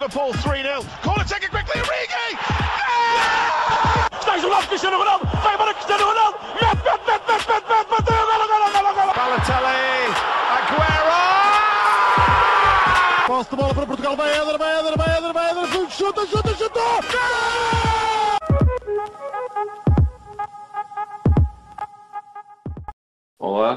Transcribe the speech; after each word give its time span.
Liverpool 0.00 0.32
3-0. 0.34 1.02
Corner 1.02 1.24
taken 1.24 1.50
quickly, 1.50 1.80
Origi! 1.80 2.38
Stais 4.20 4.42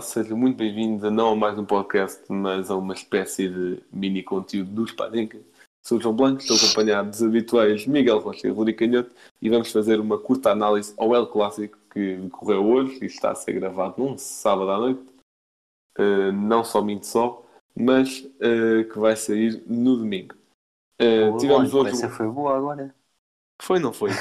Olá, 0.09 0.13
sejam 0.23 0.35
muito 0.35 0.57
bem-vindos 0.57 1.03
a 1.03 1.11
não 1.11 1.33
a 1.33 1.35
mais 1.35 1.59
um 1.59 1.63
podcast, 1.63 2.23
mas 2.29 2.71
a 2.71 2.75
uma 2.75 2.95
espécie 2.95 3.47
de 3.47 3.79
mini 3.93 4.23
conteúdo 4.23 4.71
do 4.71 4.83
Espadenca. 4.83 5.39
Sou 5.85 5.99
o 5.99 6.01
João 6.01 6.15
Blanco, 6.15 6.41
estou 6.41 6.57
acompanhado 6.57 7.11
dos 7.11 7.21
habituais 7.21 7.85
Miguel 7.85 8.17
Rocha 8.17 8.47
e 8.47 8.49
Rodrigo 8.49 8.79
Canhoto 8.79 9.11
e 9.39 9.49
vamos 9.49 9.71
fazer 9.71 9.99
uma 9.99 10.17
curta 10.17 10.49
análise 10.49 10.95
ao 10.97 11.13
El 11.13 11.27
Clássico 11.27 11.77
que 11.93 12.15
decorreu 12.15 12.65
hoje 12.65 12.97
e 13.03 13.05
está 13.05 13.31
a 13.31 13.35
ser 13.35 13.53
gravado 13.53 14.03
num 14.03 14.17
sábado 14.17 14.71
à 14.71 14.79
noite. 14.79 15.01
Uh, 15.99 16.31
não 16.31 16.63
somente 16.63 17.05
só, 17.05 17.45
mas 17.75 18.19
uh, 18.19 18.91
que 18.91 18.97
vai 18.97 19.15
sair 19.15 19.61
no 19.67 19.95
domingo. 19.95 20.33
Uh, 20.99 21.37
tivemos 21.37 21.71
hoje. 21.71 21.91
Essa 21.91 22.09
foi 22.09 22.27
boa 22.27 22.57
agora. 22.57 22.95
Foi, 23.61 23.77
não 23.77 23.93
foi? 23.93 24.09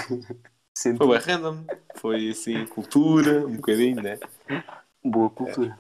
Foi 0.97 1.09
bem 1.09 1.19
random. 1.19 1.65
Foi 1.97 2.29
assim, 2.29 2.65
cultura, 2.67 3.45
um 3.45 3.57
bocadinho, 3.57 4.01
né? 4.01 4.17
Boa 5.05 5.31
cultura. 5.31 5.79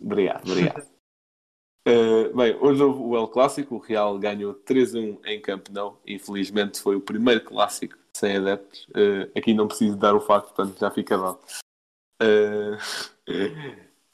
Obrigado, 0.00 0.50
obrigado. 0.50 0.86
Uh, 1.86 2.34
bem, 2.36 2.56
hoje 2.60 2.82
houve 2.82 3.00
o 3.00 3.16
El 3.16 3.28
Clássico, 3.28 3.76
o 3.76 3.78
Real 3.78 4.18
ganhou 4.18 4.54
3-1 4.54 5.18
em 5.24 5.40
Camp 5.40 5.68
Nou. 5.70 6.00
Infelizmente 6.06 6.80
foi 6.80 6.96
o 6.96 7.00
primeiro 7.00 7.44
clássico 7.44 7.96
sem 8.14 8.36
adeptos. 8.36 8.86
Uh, 8.88 9.30
aqui 9.36 9.54
não 9.54 9.68
preciso 9.68 9.96
dar 9.96 10.14
o 10.14 10.20
facto, 10.20 10.54
portanto 10.54 10.78
já 10.78 10.90
fica 10.90 11.16
dado. 11.16 11.40
Uh, 12.22 12.76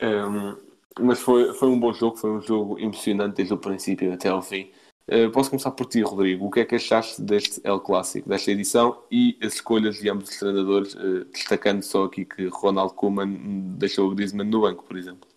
um, 0.03 0.57
mas 1.01 1.21
foi, 1.21 1.53
foi 1.55 1.69
um 1.69 1.79
bom 1.79 1.93
jogo, 1.93 2.17
foi 2.17 2.31
um 2.31 2.41
jogo 2.41 2.79
emocionante 2.79 3.37
desde 3.37 3.55
o 3.55 3.59
princípio 3.59 4.13
até 4.13 4.29
ao 4.29 4.43
fim. 4.43 4.71
Uh, 5.07 5.31
posso 5.33 5.51
começar 5.51 5.71
por 5.73 5.87
ti, 5.87 6.01
Rodrigo. 6.01 6.47
O 6.47 6.51
que 6.51 6.61
é 6.61 6.65
que 6.65 6.77
achaste 6.77 7.21
deste 7.21 7.61
El 7.63 7.81
Clássico, 7.81 8.29
desta 8.29 8.51
edição 8.51 9.05
e 9.11 9.39
as 9.43 9.55
escolhas 9.55 9.97
de 9.97 10.09
ambos 10.09 10.31
os 10.31 10.39
treinadores, 10.39 10.95
uh, 10.95 11.25
destacando 11.27 11.83
só 11.83 12.05
aqui 12.05 12.25
que 12.25 12.47
Ronald 12.47 12.95
Koeman 12.95 13.77
deixou 13.77 14.11
o 14.11 14.15
Griezmann 14.15 14.49
no 14.49 14.63
banco, 14.63 14.85
por 14.85 14.97
exemplo? 14.97 15.29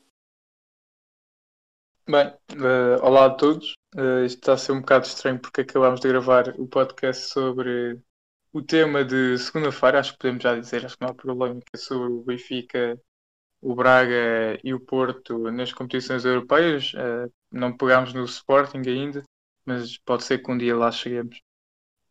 Bem, 2.09 2.33
eh, 2.51 2.95
olá 3.01 3.25
a 3.25 3.29
todos. 3.31 3.75
Eh, 3.97 4.25
isto 4.25 4.37
está 4.39 4.53
a 4.53 4.57
ser 4.57 4.71
um 4.71 4.79
bocado 4.79 5.05
estranho 5.05 5.39
porque 5.39 5.59
acabámos 5.61 5.99
de 5.99 6.07
gravar 6.07 6.55
o 6.57 6.65
podcast 6.65 7.27
sobre 7.27 7.99
o 8.53 8.61
tema 8.61 9.03
de 9.03 9.37
segunda-feira, 9.37 9.99
acho 9.99 10.13
que 10.13 10.19
podemos 10.19 10.41
já 10.41 10.57
dizer, 10.57 10.85
acho 10.85 10.97
que 10.97 11.02
não 11.03 11.11
há 11.11 11.13
problema, 11.13 11.59
que 11.59 11.75
é 11.75 11.77
sobre 11.77 12.13
o 12.13 12.23
Benfica, 12.23 12.97
o 13.61 13.75
Braga 13.75 14.57
e 14.63 14.73
o 14.73 14.79
Porto 14.79 15.52
nas 15.52 15.73
competições 15.73 16.23
europeias. 16.23 16.93
Eh, 16.95 17.29
não 17.52 17.75
pegámos 17.75 18.13
no 18.13 18.23
Sporting 18.23 18.83
ainda, 18.87 19.23
mas 19.67 19.97
pode 19.99 20.23
ser 20.23 20.39
que 20.43 20.51
um 20.51 20.57
dia 20.57 20.75
lá 20.75 20.91
cheguemos. 20.91 21.41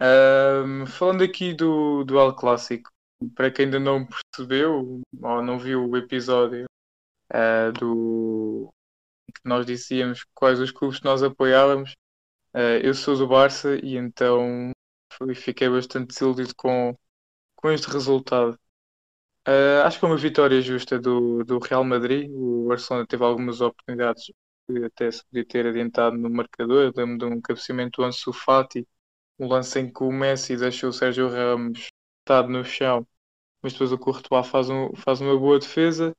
Ahm, 0.00 0.86
falando 0.86 1.24
aqui 1.24 1.54
do, 1.54 2.04
do 2.04 2.18
El 2.18 2.34
Clássico, 2.36 2.90
para 3.34 3.50
quem 3.50 3.66
ainda 3.66 3.80
não 3.80 4.06
percebeu 4.06 5.02
ou 5.22 5.42
não 5.42 5.58
viu 5.58 5.88
o 5.88 5.96
episódio 5.96 6.66
ah, 7.32 7.70
do 7.72 8.70
que 9.34 9.40
nós 9.48 9.66
dizíamos 9.66 10.24
quais 10.34 10.60
os 10.60 10.70
clubes 10.70 10.98
que 10.98 11.04
nós 11.04 11.22
apoiávamos. 11.22 11.92
Uh, 12.54 12.80
eu 12.82 12.94
sou 12.94 13.16
do 13.16 13.28
Barça 13.28 13.76
e 13.84 13.96
então 13.96 14.72
fui- 15.14 15.34
fiquei 15.34 15.68
bastante 15.68 16.08
desiludido 16.08 16.54
com, 16.56 16.96
com 17.56 17.70
este 17.72 17.88
resultado. 17.91 18.58
Uh, 19.48 19.82
acho 19.84 19.98
que 19.98 20.04
é 20.04 20.08
uma 20.08 20.16
vitória 20.16 20.60
justa 20.60 20.98
do, 20.98 21.44
do 21.44 21.58
Real 21.58 21.84
Madrid. 21.84 22.31
O 22.32 22.66
Barcelona 22.69 23.06
teve 23.06 23.25
algumas 23.25 23.60
oportunidades 23.60 24.31
que 24.66 24.84
até 24.84 25.10
se 25.10 25.25
podia 25.27 25.44
ter 25.44 25.66
adiantado 25.66 26.16
no 26.16 26.31
marcador. 26.31 26.93
Lembro 26.97 27.19
de 27.19 27.25
um 27.34 27.41
cabeceamento 27.41 28.00
do 28.03 28.06
Ansu 28.06 28.32
Fati, 28.32 28.87
um 29.38 29.49
lance 29.49 29.78
em 29.81 29.93
que 29.93 30.03
o 30.03 30.12
Messi 30.12 30.56
deixou 30.56 30.91
o 30.91 30.93
Sérgio 30.93 31.28
Ramos 31.28 31.88
estado 32.21 32.49
no 32.49 32.65
chão, 32.65 33.06
mas 33.62 33.72
depois 33.72 33.93
o 33.93 33.99
Courtois 33.99 34.47
faz, 34.49 34.71
um, 34.71 34.94
faz 34.97 35.21
uma 35.21 35.38
boa 35.38 35.59
defesa. 35.59 36.15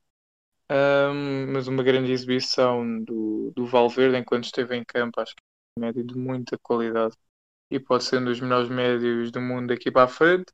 Um, 0.69 1.53
mas 1.53 1.67
uma 1.67 1.81
grande 1.81 2.11
exibição 2.11 3.03
do, 3.03 3.53
do 3.55 3.65
Valverde 3.65 4.17
enquanto 4.17 4.45
esteve 4.45 4.75
em 4.75 4.83
campo, 4.83 5.21
acho 5.21 5.33
que 5.33 5.41
é 5.41 5.79
um 5.79 5.85
médio 5.85 6.03
de 6.03 6.15
muita 6.17 6.57
qualidade 6.57 7.15
e 7.71 7.79
pode 7.79 8.03
ser 8.03 8.21
um 8.21 8.25
dos 8.25 8.39
melhores 8.41 8.69
médios 8.69 9.31
do 9.31 9.41
mundo 9.41 9.67
daqui 9.67 9.91
para 9.91 10.03
a 10.03 10.07
frente. 10.07 10.51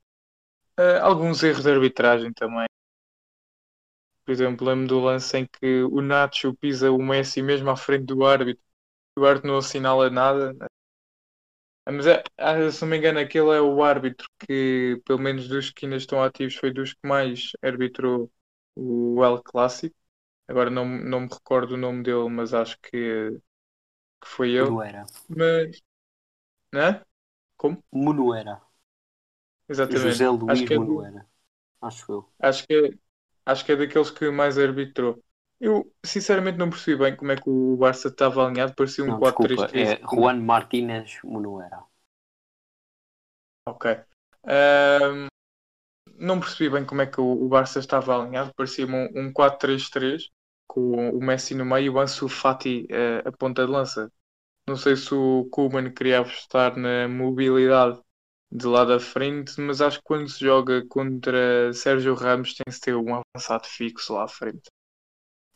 Uh, 0.80 1.02
alguns 1.02 1.44
erros 1.44 1.64
de 1.64 1.72
arbitragem 1.72 2.32
também. 2.34 2.68
Por 4.26 4.32
exemplo, 4.32 4.68
lembro 4.68 4.88
do 4.88 5.00
lance 5.00 5.38
em 5.38 5.46
que 5.48 5.84
o 5.84 6.02
Nacho 6.02 6.54
pisa 6.56 6.92
o 6.92 6.98
Messi 7.04 7.42
mesmo 7.42 7.70
à 7.70 7.76
frente 7.78 8.06
do 8.06 8.26
árbitro, 8.26 8.64
o 9.18 9.26
árbitro 9.26 9.50
não 9.50 9.58
assinala 9.60 10.10
nada. 10.10 10.56
Mas 11.86 12.08
é, 12.08 12.24
ah, 12.38 12.72
se 12.72 12.82
não 12.82 12.90
me 12.90 12.98
engano, 12.98 13.20
aquele 13.20 13.50
é 13.52 13.62
o 13.62 13.84
árbitro 13.84 14.28
que, 14.40 15.02
pelo 15.06 15.20
menos 15.20 15.48
dos 15.50 15.70
que 15.70 15.86
ainda 15.86 15.98
estão 15.98 16.24
ativos, 16.24 16.56
foi 16.56 16.72
dos 16.74 16.94
que 16.94 17.06
mais 17.08 17.52
arbitrou 17.62 18.32
o 18.76 19.24
El 19.24 19.42
Clássico. 19.44 19.96
Agora 20.48 20.70
não, 20.70 20.86
não 20.86 21.22
me 21.22 21.28
recordo 21.30 21.74
o 21.76 21.78
nome 21.78 22.04
dele, 22.04 22.30
mas 22.30 22.54
acho 22.54 22.78
que, 22.82 23.32
que 24.22 24.28
foi 24.28 24.52
ele. 24.52 24.78
Munuera. 24.78 25.06
Mas. 25.30 25.82
Né? 26.74 27.04
Como? 27.58 27.84
Munuera. 28.04 28.56
Exatamente. 29.68 30.22
José 30.22 30.30
Luís 30.30 30.42
acho 30.48 30.64
que, 30.66 30.74
é, 30.76 30.80
do- 30.80 31.10
Munuera. 31.10 31.26
Acho 31.82 32.12
eu. 32.12 32.34
acho, 32.40 32.66
que 32.68 32.74
é, 32.76 32.90
acho 33.46 33.66
que 33.66 33.72
é 33.72 33.76
daqueles 33.76 34.10
que 34.10 34.30
mais 34.30 34.58
arbitrou. 34.58 35.24
Eu 35.60 35.92
sinceramente 36.04 36.58
não 36.58 36.70
percebi 36.70 36.98
bem 36.98 37.16
como 37.16 37.32
é 37.32 37.36
que 37.36 37.50
o 37.50 37.78
Barça 37.78 38.10
estava 38.10 38.46
alinhado, 38.46 38.74
parecia 38.76 39.04
um 39.04 39.08
Não, 39.08 39.20
desculpa. 39.20 39.68
4-3-3. 39.68 39.90
É 39.90 40.16
Juan 40.16 40.42
Martínez 40.42 41.20
Munuera. 41.24 41.84
Ok. 43.66 43.92
Ahm, 44.46 45.28
não 46.16 46.40
percebi 46.40 46.70
bem 46.70 46.86
como 46.86 47.02
é 47.02 47.06
que 47.06 47.20
o, 47.20 47.46
o 47.46 47.48
Barça 47.48 47.80
estava 47.80 48.22
alinhado, 48.22 48.54
parecia 48.56 48.86
um, 48.86 49.06
um 49.16 49.32
4-3-3 49.32 50.30
com 50.68 51.10
o 51.10 51.24
Messi 51.24 51.56
no 51.56 51.66
meio 51.66 51.86
e 51.86 51.90
o 51.90 52.00
Ansu 52.00 52.28
Fati 52.28 52.88
eh, 52.90 53.22
a 53.26 53.32
ponta 53.32 53.66
de 53.66 53.72
lança. 53.72 54.12
Não 54.68 54.76
sei 54.76 54.96
se 54.96 55.14
o 55.14 55.48
Koeman 55.52 55.92
queria 55.94 56.20
apostar 56.20 56.78
na 56.78 57.08
mobilidade 57.08 58.02
de 58.56 58.68
lá 58.68 58.86
da 58.86 59.00
frente, 59.00 59.60
mas 59.60 59.82
acho 59.82 59.98
que 59.98 60.04
quando 60.04 60.30
se 60.30 60.40
joga 60.40 60.86
contra 60.88 61.74
Sérgio 61.74 62.14
Ramos 62.14 62.54
tem-se 62.54 62.80
ter 62.80 62.96
um 62.96 63.22
avançado 63.36 63.66
fixo 63.66 64.14
lá 64.14 64.26
à 64.26 64.28
frente. 64.28 64.70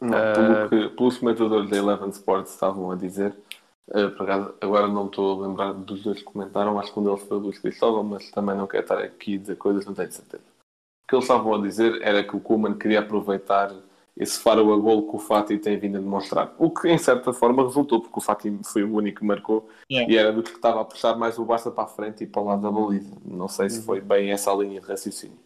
Não, 0.02 0.18
Ah. 0.18 0.34
pelo 0.34 0.90
que, 0.90 0.96
pelos 0.96 1.18
comentadores 1.18 1.70
da 1.70 1.78
Eleven 1.78 2.10
Sports 2.10 2.54
estavam 2.54 2.90
a 2.90 2.96
dizer, 2.96 3.36
acaso, 4.20 4.56
agora 4.60 4.88
não 4.88 5.06
estou 5.06 5.44
a 5.44 5.48
lembrar 5.48 5.74
dos 5.74 6.04
dois 6.04 6.20
que 6.20 6.24
comentaram, 6.26 6.80
acho 6.80 6.92
que 6.92 7.00
um 7.00 7.04
deles 7.04 7.22
foi 7.24 7.38
o 7.38 7.40
Luís 7.40 7.60
Cristóvão, 7.60 8.04
mas 8.04 8.32
também 8.32 8.56
não 8.56 8.68
quero 8.68 8.84
estar 8.84 9.00
aqui 9.00 9.36
a 9.36 9.40
dizer 9.40 9.58
coisas, 9.58 9.86
não 9.86 9.94
tenho 9.94 10.12
certeza. 10.12 10.44
O 10.44 11.08
que 11.08 11.16
eles 11.16 11.26
estavam 11.26 11.54
a 11.54 11.62
dizer 11.62 12.02
era 12.02 12.24
que 12.24 12.36
o 12.36 12.40
Koeman 12.40 12.78
queria 12.78 13.00
aproveitar 13.00 13.72
esse 14.18 14.40
faro 14.40 14.74
a 14.74 14.78
gol 14.78 15.10
que 15.10 15.16
o 15.16 15.20
Fati 15.20 15.58
tem 15.58 15.78
vindo 15.78 15.98
a 15.98 16.02
demonstrar. 16.02 16.56
O 16.58 16.72
que, 16.72 16.88
em 16.90 16.98
certa 16.98 17.32
forma, 17.32 17.64
resultou, 17.64 18.02
porque 18.02 18.18
o 18.18 18.22
Fati 18.22 18.60
foi 18.64 18.84
o 18.84 18.94
único 18.94 19.20
que 19.20 19.26
marcou 19.26 19.70
Yeah. 19.90 20.12
e 20.12 20.18
era 20.18 20.34
do 20.34 20.44
que 20.44 20.50
estava 20.50 20.82
a 20.82 20.86
puxar 20.86 21.16
mais 21.16 21.40
o 21.40 21.46
Barça 21.46 21.72
para 21.72 21.86
a 21.86 21.88
frente 21.88 22.24
e 22.24 22.28
para 22.28 22.42
o 22.42 22.46
lado 22.46 22.62
da 22.62 22.72
baliza. 22.72 23.16
Não 23.24 23.48
sei 23.48 23.70
se 23.70 23.82
foi 23.82 24.02
bem 24.02 24.32
essa 24.32 24.52
a 24.52 24.56
linha 24.56 24.82
de 24.82 24.88
raciocínio. 24.88 25.40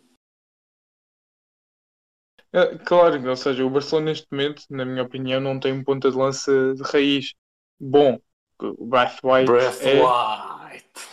É, 2.53 2.77
Claro, 2.79 3.29
ou 3.29 3.35
seja, 3.35 3.63
o 3.63 3.69
Barcelona 3.69 4.07
neste 4.07 4.27
momento, 4.31 4.63
na 4.69 4.83
minha 4.83 5.03
opinião, 5.03 5.39
não 5.39 5.59
tem 5.59 5.73
um 5.73 5.83
ponta 5.83 6.09
de 6.09 6.17
lança 6.17 6.73
de 6.73 6.81
raiz 6.83 7.33
bom. 7.79 8.19
O 8.59 8.85
Braithwaite 8.85 9.51
é, 9.51 10.01
White! 10.01 11.11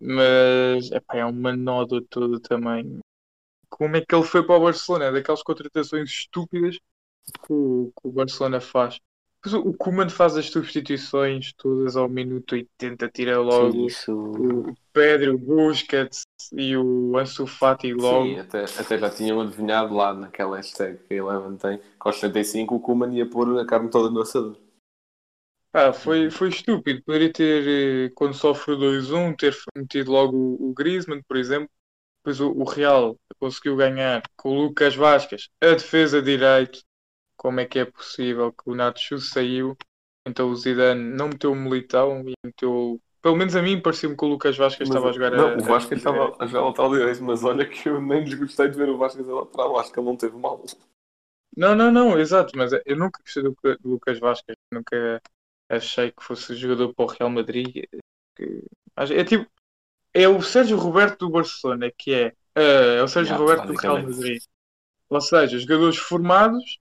mas 0.00 0.90
epá, 0.90 1.16
é 1.16 1.24
uma 1.24 1.54
nódoa 1.54 2.02
todo 2.08 2.40
também. 2.40 3.00
Como 3.70 3.96
é 3.96 4.04
que 4.04 4.14
ele 4.14 4.24
foi 4.24 4.44
para 4.44 4.56
o 4.56 4.64
Barcelona? 4.64 5.06
É 5.06 5.12
daquelas 5.12 5.42
contratações 5.42 6.10
estúpidas 6.10 6.76
que 6.76 7.52
o, 7.52 7.92
que 7.96 8.08
o 8.08 8.12
Barcelona 8.12 8.60
faz. 8.60 9.00
Depois 9.42 9.64
o 9.64 9.72
Koeman 9.72 10.10
faz 10.10 10.36
as 10.36 10.50
substituições 10.50 11.54
todas 11.54 11.96
ao 11.96 12.10
minuto 12.10 12.52
80, 12.52 13.08
tira 13.08 13.38
logo 13.38 13.72
Sim, 13.72 13.86
isso. 13.86 14.12
o 14.12 14.74
Pedro, 14.92 15.38
Busquets 15.38 16.24
e 16.52 16.76
o 16.76 17.16
Ansu 17.16 17.46
Fati 17.46 17.94
logo. 17.94 18.26
Sim, 18.26 18.38
até, 18.38 18.64
até 18.64 18.98
já 18.98 19.08
tinham 19.08 19.40
adivinhado 19.40 19.94
lá 19.94 20.12
naquela 20.12 20.56
hashtag 20.56 20.98
que 21.08 21.14
a 21.14 21.16
Eleven 21.16 21.56
tem, 21.56 21.78
que 21.78 21.84
aos 22.00 22.20
75 22.20 22.74
o 22.74 22.80
Koeman 22.80 23.14
ia 23.14 23.24
pôr 23.24 23.58
a 23.58 23.64
carne 23.64 23.88
toda 23.88 24.10
no 24.10 24.20
assador. 24.20 24.58
Ah, 25.72 25.92
foi, 25.92 26.30
foi 26.30 26.48
estúpido. 26.48 27.02
Poderia 27.02 27.32
ter, 27.32 28.08
eh, 28.08 28.12
quando 28.14 28.34
sofre 28.34 28.74
o 28.74 28.78
2-1, 28.78 29.36
ter 29.36 29.56
metido 29.74 30.10
logo 30.10 30.36
o, 30.36 30.70
o 30.70 30.74
Griezmann, 30.74 31.22
por 31.26 31.36
exemplo. 31.36 31.70
Depois 32.18 32.40
o, 32.40 32.50
o 32.50 32.64
Real 32.64 33.16
conseguiu 33.40 33.76
ganhar 33.76 34.22
com 34.36 34.50
o 34.50 34.62
Lucas 34.64 34.94
Vasquez, 34.94 35.48
a 35.60 35.68
defesa 35.70 36.20
direito. 36.22 36.80
Como 37.36 37.58
é 37.58 37.64
que 37.64 37.78
é 37.78 37.84
possível 37.86 38.52
que 38.52 38.68
o 38.68 38.74
Nacho 38.74 39.18
saiu 39.18 39.74
Então 40.28 40.50
o 40.50 40.56
Zidane 40.56 41.02
não 41.02 41.28
meteu 41.28 41.52
o 41.52 41.56
Militão 41.56 42.22
e 42.28 42.34
meteu. 42.44 43.00
Pelo 43.22 43.36
menos 43.36 43.56
a 43.56 43.62
mim 43.62 43.80
parecia-me 43.80 44.16
que 44.16 44.24
o 44.24 44.28
Lucas 44.28 44.56
Vasquez 44.56 44.88
Mas- 44.88 44.96
estava 44.96 45.10
a 45.10 45.12
jogar 45.12 45.30
não, 45.30 45.48
a, 45.48 45.56
o 45.56 45.60
Vasco 45.62 45.94
estava 45.94 46.36
a 46.38 46.46
jogar 46.46 46.66
lateral 46.66 46.90
direito, 46.92 47.22
mas 47.24 47.42
olha 47.42 47.66
que 47.66 47.88
eu 47.88 48.00
nem 48.00 48.24
desgostei 48.24 48.68
de 48.68 48.76
ver 48.76 48.88
o 48.90 48.98
Vasco 48.98 49.22
a 49.22 49.40
lateral. 49.40 49.78
Acho 49.78 49.92
que 49.92 49.98
ele 49.98 50.06
não 50.06 50.16
teve 50.16 50.36
mal. 50.36 50.62
Não, 51.56 51.74
não, 51.74 51.90
não, 51.90 52.18
exato, 52.18 52.56
mas 52.56 52.72
eu 52.72 52.96
nunca 52.96 53.20
gostei 53.22 53.42
do, 53.42 53.56
do 53.80 53.88
Lucas 53.90 54.18
Vasquez, 54.18 54.56
nunca 54.72 55.20
achei 55.68 56.12
que 56.12 56.22
fosse 56.22 56.54
jogador 56.54 56.94
para 56.94 57.04
o 57.04 57.08
Real 57.08 57.30
Madrid. 57.30 57.84
Que- 58.36 58.64
É 58.96 59.24
tipo, 59.24 59.50
é 60.14 60.28
o 60.28 60.40
Sérgio 60.42 60.76
Roberto 60.76 61.20
do 61.20 61.30
Barcelona, 61.30 61.90
que 61.90 62.12
é, 62.14 62.34
é 62.60 63.02
o 63.02 63.08
Sérgio 63.08 63.34
Yeah, 63.34 63.44
Roberto 63.44 63.66
do 63.72 63.76
Real. 63.78 64.02
Madrid. 64.02 64.42
Ou 65.08 65.20
seja, 65.20 65.58
jogadores 65.58 65.96
formados 65.96 66.78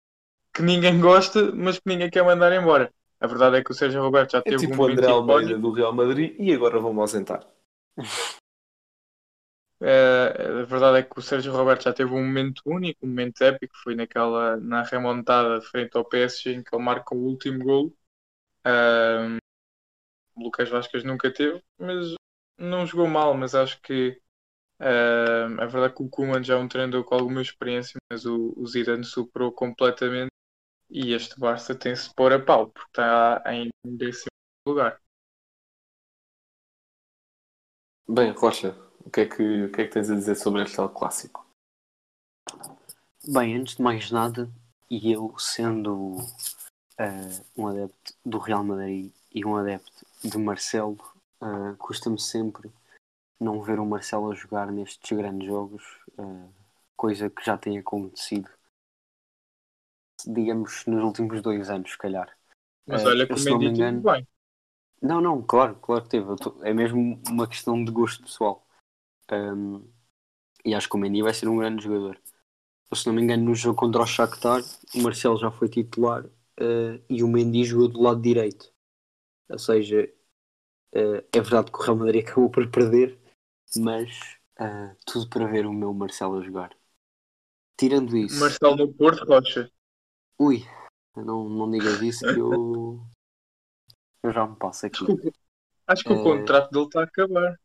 que 0.53 0.62
ninguém 0.62 1.00
gosta, 1.00 1.53
mas 1.53 1.79
que 1.79 1.88
ninguém 1.88 2.11
quer 2.11 2.25
mandar 2.25 2.53
embora. 2.53 2.93
A 3.21 3.26
verdade 3.26 3.56
é 3.56 3.65
que 3.65 3.71
o 3.71 3.75
Sérgio 3.75 4.03
Roberto 4.03 4.32
já 4.32 4.38
É 4.38 4.43
teve 4.43 4.59
tipo 4.59 4.73
um 4.75 4.75
o 4.75 4.79
momento 4.79 5.00
André 5.00 5.06
Almeida 5.12 5.59
do 5.59 5.73
Real 5.73 5.93
Madrid 5.93 6.37
e 6.38 6.53
agora 6.53 6.79
vão-me 6.79 7.00
ausentar. 7.00 7.47
Eh, 9.81 10.62
a 10.62 10.65
verdade 10.65 10.99
é 10.99 11.03
que 11.03 11.19
o 11.19 11.23
Sérgio 11.23 11.53
Roberto 11.53 11.82
já 11.85 11.93
teve 11.93 12.11
um 12.12 12.25
momento 12.25 12.62
único, 12.65 13.05
um 13.05 13.09
momento 13.09 13.43
épico, 13.43 13.75
foi 13.82 13.94
naquela 13.94 14.56
na 14.56 14.82
remontada 14.82 15.61
frente 15.61 15.97
ao 15.97 16.05
PSG 16.05 16.55
em 16.55 16.62
que 16.62 16.75
ele 16.75 16.82
marca 16.85 17.15
o 17.15 17.19
último 17.19 17.62
gol. 17.62 17.94
O 20.37 20.43
Lucas 20.44 20.69
Vasquez 20.69 21.03
nunca 21.05 21.32
teve, 21.32 21.62
mas 21.79 22.15
não 22.59 22.87
jogou 22.87 23.06
mal, 23.09 23.35
mas 23.35 23.55
acho 23.55 23.81
que 23.82 24.21
ahm, 24.81 25.61
a 25.61 25.67
verdade 25.67 25.93
é 25.93 25.97
que 25.97 26.03
o 26.03 26.09
Koeman 26.09 26.43
já 26.43 26.55
é 26.55 26.59
um 26.59 26.69
treinador 26.69 27.05
com 27.05 27.15
alguma 27.15 27.43
experiência, 27.43 27.99
mas 28.11 28.25
o, 28.25 28.55
o 28.56 28.67
Zidane 28.67 29.05
superou 29.05 29.53
completamente 29.53 30.31
e 30.91 31.12
este 31.12 31.38
Barça 31.38 31.75
tem-se 31.75 32.09
de 32.09 32.15
pôr 32.15 32.32
a 32.32 32.38
pau, 32.38 32.69
porque 32.69 32.88
está 32.88 33.43
em 33.47 33.69
décimo 33.85 34.29
lugar. 34.67 35.00
Bem, 38.09 38.32
Rocha, 38.32 38.76
o 39.05 39.11
que, 39.11 39.21
é 39.23 39.26
que, 39.26 39.65
o 39.65 39.73
que 39.73 39.81
é 39.81 39.85
que 39.87 39.93
tens 39.93 40.11
a 40.11 40.15
dizer 40.15 40.35
sobre 40.37 40.62
este 40.62 40.76
clássico? 40.94 41.47
Bem, 43.26 43.56
antes 43.56 43.76
de 43.76 43.82
mais 43.82 44.11
nada, 44.11 44.50
e 44.91 45.11
eu 45.12 45.35
sendo 45.38 46.17
eh, 46.99 47.43
um 47.56 47.67
adepto 47.67 48.15
do 48.25 48.38
Real 48.38 48.62
Madrid 48.62 49.11
e 49.35 49.44
um 49.44 49.56
adepto 49.56 50.06
de 50.23 50.37
Marcelo, 50.37 50.99
eh, 51.43 51.75
custa-me 51.79 52.21
sempre 52.21 52.71
não 53.40 53.62
ver 53.62 53.78
o 53.78 53.86
Marcelo 53.86 54.31
a 54.31 54.34
jogar 54.34 54.70
nestes 54.70 55.16
grandes 55.16 55.46
jogos, 55.48 55.82
eh, 56.19 56.48
coisa 56.96 57.28
que 57.31 57.44
já 57.44 57.56
tem 57.58 57.78
acontecido, 57.78 58.48
digamos, 60.26 60.84
nos 60.86 61.02
últimos 61.02 61.42
dois 61.42 61.69
anos, 61.70 61.90
se 61.90 61.98
calhar. 61.98 62.28
Mas 62.86 63.02
Eh, 63.02 63.08
olha 63.08 63.26
que 63.26 63.32
eu, 63.32 63.36
o 63.36 63.38
se 63.38 63.50
não 63.50 63.58
me 63.58 63.66
engano- 63.69 64.02
bem. 64.02 64.26
Não, 65.02 65.20
não, 65.20 65.42
claro, 65.42 65.75
claro 65.76 66.02
que 66.04 66.08
teve. 66.10 66.34
Tô- 66.36 66.56
É 66.62 66.72
mesmo 66.72 67.20
uma 67.28 67.46
questão 67.46 67.84
de 67.84 67.90
gosto 67.92 68.22
pessoal. 68.22 68.66
Um, 69.31 69.87
e 70.64 70.75
acho 70.75 70.88
que 70.88 70.96
o 70.96 70.98
Mendy 70.98 71.22
vai 71.22 71.34
ser 71.34 71.48
um 71.48 71.58
grande 71.58 71.84
jogador. 71.84 72.19
Eu, 72.90 72.96
se 72.96 73.06
não 73.06 73.14
me 73.14 73.22
engano, 73.22 73.44
no 73.44 73.54
jogo 73.54 73.76
contra 73.78 74.00
o 74.02 74.06
Shakhtar, 74.06 74.62
o 74.94 75.02
Marcelo 75.02 75.38
já 75.38 75.50
foi 75.50 75.69
titular 75.69 76.25
uh, 76.25 77.02
e 77.08 77.22
o 77.22 77.28
Mendy 77.28 77.64
jogou 77.64 77.88
do 77.88 78.00
lado 78.00 78.22
direito. 78.22 78.72
Ou 79.50 79.58
seja, 79.58 80.10
uh, 80.94 81.25
é 81.32 81.40
verdade 81.40 81.70
que 81.70 81.78
o 81.78 81.82
Real 81.82 81.96
Madrid 81.96 82.25
acabou 82.26 82.48
por 82.50 82.66
perder, 82.70 83.19
mas 83.76 84.37
uh, 84.61 84.97
tudo 85.06 85.29
para 85.29 85.47
ver 85.47 85.67
o 85.67 85.73
meu 85.73 85.93
Marcelo 85.93 86.38
a 86.38 86.44
jogar. 86.44 86.76
Tirando 87.76 88.17
isso, 88.17 88.38
Marcelo 88.41 88.76
no 88.76 88.93
Porto, 88.93 89.25
Rocha. 89.25 89.71
ui, 90.38 90.65
não, 91.17 91.49
não 91.49 91.71
digas 91.71 92.00
isso 92.03 92.25
que 92.26 92.38
eu, 92.38 93.00
eu 94.23 94.32
já 94.32 94.47
me 94.47 94.56
passo 94.56 94.87
aqui. 94.87 95.06
Acho 95.87 96.05
que 96.05 96.12
o 96.12 96.17
Eh, 96.17 96.23
contrato 96.23 96.71
dele 96.71 96.85
está 96.87 97.00
a 97.00 97.05
acabar. 97.05 97.59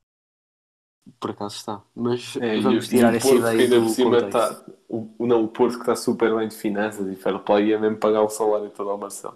Por 1.20 1.32
acaso 1.32 1.56
está. 1.56 1.82
Mas 1.96 2.36
É, 2.36 2.58
vamos 2.60 2.86
e 2.86 2.96
o- 2.96 2.98
tirar 2.98 3.14
e 3.14 3.16
o 3.16 3.18
essa 3.18 3.36
ideia 3.36 3.64
ainda 3.64 3.80
do 3.80 3.84
por 3.84 3.90
cima 3.90 4.22
contexto. 4.22 4.64
tá, 4.66 4.66
o, 4.88 5.26
não, 5.26 5.44
o 5.44 5.48
Porto 5.48 5.74
que 5.76 5.80
está 5.82 5.96
super 5.96 6.36
bem 6.36 6.48
de 6.48 6.56
finanças 6.56 7.08
e 7.08 7.16
fair 7.16 7.40
play 7.40 7.68
ia 7.68 7.80
mesmo 7.80 7.98
pagar 7.98 8.22
o 8.22 8.30
salário 8.30 8.70
todo 8.70 8.90
ao 8.90 8.98
Marcelo. 8.98 9.34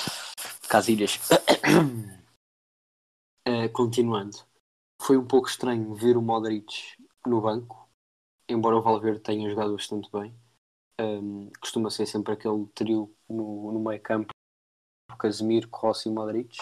Casilhas. 0.70 1.20
Eh, 3.46 3.70
continuando. 3.72 4.38
Foi 5.05 5.17
um 5.17 5.27
pouco 5.27 5.50
estranho 5.50 5.94
ver 5.94 6.15
o 6.15 6.21
Modric 6.21 6.95
no 7.27 7.41
banco, 7.41 7.89
embora 8.47 8.77
o 8.77 8.81
Valverde 8.81 9.19
tenha 9.19 9.50
jogado 9.50 9.73
bastante 9.73 10.09
bem. 10.09 10.33
Ehm, 10.97 11.50
costuma 11.59 11.89
ser 11.89 12.05
sempre 12.05 12.31
aquele 12.31 12.65
trio 12.67 13.13
no, 13.27 13.73
no 13.73 13.81
meio 13.81 14.01
campo, 14.01 14.31
Casemiro, 15.19 15.67
Kroos 15.67 16.05
e 16.05 16.09
Modric. 16.09 16.57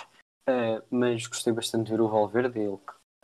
Eh, 0.50 0.82
mas 0.90 1.28
gostei 1.28 1.54
bastante 1.54 1.86
de 1.86 1.92
ver 1.92 2.02
o 2.02 2.10
Valverde, 2.10 2.60
ele 2.60 2.80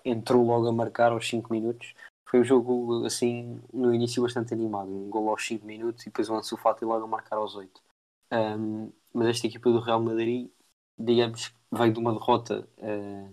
entrou 0.05 0.45
logo 0.45 0.67
a 0.67 0.71
marcar 0.71 1.11
aos 1.11 1.27
5 1.27 1.51
minutos. 1.51 1.95
Foi 2.29 2.41
um 2.41 2.43
jogo, 2.43 3.03
assim, 3.03 3.59
no 3.73 3.91
início 3.91 4.21
bastante 4.21 4.53
animado. 4.53 4.91
Um 4.91 5.09
gol 5.09 5.29
aos 5.29 5.43
5 5.43 5.65
minutos 5.65 6.03
e 6.03 6.09
depois 6.09 6.29
o 6.29 6.35
Ansu 6.35 6.57
Fati 6.57 6.85
logo 6.85 7.05
a 7.05 7.07
marcar 7.07 7.37
aos 7.37 7.55
8. 7.55 7.81
Ehm, 8.29 8.91
mas 9.11 9.29
esta 9.29 9.47
equipa 9.47 9.71
do 9.71 9.79
Real 9.79 9.99
Madrid, 9.99 10.51
digamos, 10.95 11.55
veio 11.71 11.91
de 11.91 11.99
uma 11.99 12.13
derrota 12.13 12.69
eh, 12.77 13.31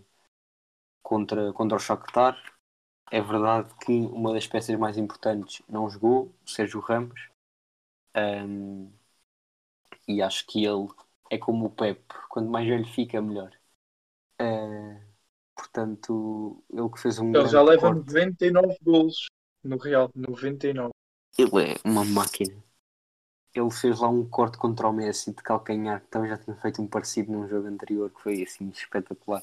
contra, 1.05 1.53
contra 1.53 1.77
o 1.77 1.81
Shakhtar. 1.81 2.37
É 3.13 3.21
verdade 3.21 3.73
que 3.85 3.93
uma 3.93 4.33
das 4.33 4.47
peças 4.49 4.77
mais 4.77 4.99
importantes 4.99 5.63
não 5.69 5.89
jogou, 5.89 6.35
o 6.45 6.51
Sérgio 6.51 6.81
Ramos. 6.81 7.29
Ehm, 8.15 8.89
e 10.09 10.23
acho 10.23 10.47
que 10.47 10.65
ele 10.65 10.89
é 11.31 11.39
como 11.39 11.67
o 11.67 11.71
Pep, 11.71 12.03
quanto 12.29 12.51
mais 12.51 12.67
velho 12.67 12.87
fica, 12.87 13.21
melhor. 13.21 13.53
Eh, 14.41 15.01
portanto, 15.55 16.63
ele 16.71 16.89
que 16.89 17.01
fez 17.01 17.19
um 17.19 17.35
Ele 17.35 17.49
já 17.49 17.63
leva 17.63 17.83
corte. 17.83 18.07
99 18.07 18.79
golos 18.83 19.27
no 19.63 19.77
Real. 19.77 20.11
99. 20.15 20.91
Ele 21.39 21.73
é 21.73 21.89
uma 21.89 22.05
máquina. 22.05 22.63
Ele 23.55 23.71
fez 23.71 24.01
lá 24.01 24.09
um 24.09 24.29
corte 24.29 24.59
contra 24.59 24.89
o 24.89 24.93
Messi 24.93 25.33
de 25.33 25.43
calcanhar, 25.43 26.01
que 26.01 26.09
também 26.09 26.31
já 26.31 26.39
tinha 26.39 26.57
feito 26.57 26.83
um 26.83 26.89
parecido 26.89 27.31
num 27.31 27.49
jogo 27.49 27.69
anterior, 27.69 28.11
que 28.11 28.21
foi 28.21 28.43
assim 28.43 28.69
espetacular. 28.71 29.43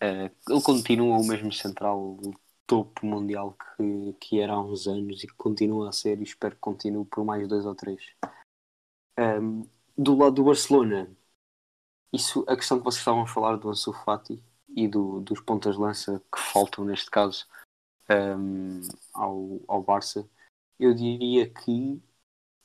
Eh, 0.00 0.30
ele 0.48 0.62
continua 0.62 1.18
o 1.18 1.24
mesmo 1.24 1.52
central 1.52 2.18
topo 2.66 3.06
mundial 3.06 3.56
que, 3.76 4.12
que 4.20 4.40
era 4.40 4.54
há 4.54 4.60
uns 4.60 4.86
anos 4.86 5.22
e 5.22 5.26
que 5.26 5.34
continua 5.34 5.88
a 5.88 5.92
ser, 5.92 6.18
e 6.18 6.22
espero 6.24 6.54
que 6.54 6.60
continue 6.60 7.04
por 7.04 7.24
mais 7.24 7.46
dois 7.46 7.66
ou 7.66 7.74
três. 7.74 8.02
Ehm, 9.18 9.62
do 9.96 10.16
lado 10.16 10.36
do 10.36 10.44
Barcelona, 10.44 11.08
isso, 12.12 12.44
a 12.48 12.56
questão 12.56 12.78
que 12.78 12.84
vocês 12.84 13.00
estavam 13.00 13.22
a 13.22 13.26
falar 13.26 13.56
do 13.56 13.68
Ansu 13.68 13.92
Fati 13.92 14.42
e 14.68 14.88
do, 14.88 15.20
dos 15.20 15.40
pontas 15.40 15.74
de 15.74 15.80
lança 15.80 16.22
que 16.32 16.40
faltam 16.40 16.84
neste 16.84 17.10
caso 17.10 17.46
ehm, 18.08 18.80
ao, 19.12 19.60
ao 19.68 19.82
Barça, 19.82 20.28
eu 20.78 20.94
diria 20.94 21.48
que 21.50 22.00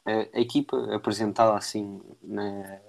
a, 0.06 0.38
a 0.38 0.42
equipa 0.42 0.96
apresentada 0.96 1.58
assim 1.58 2.02
na- 2.22 2.80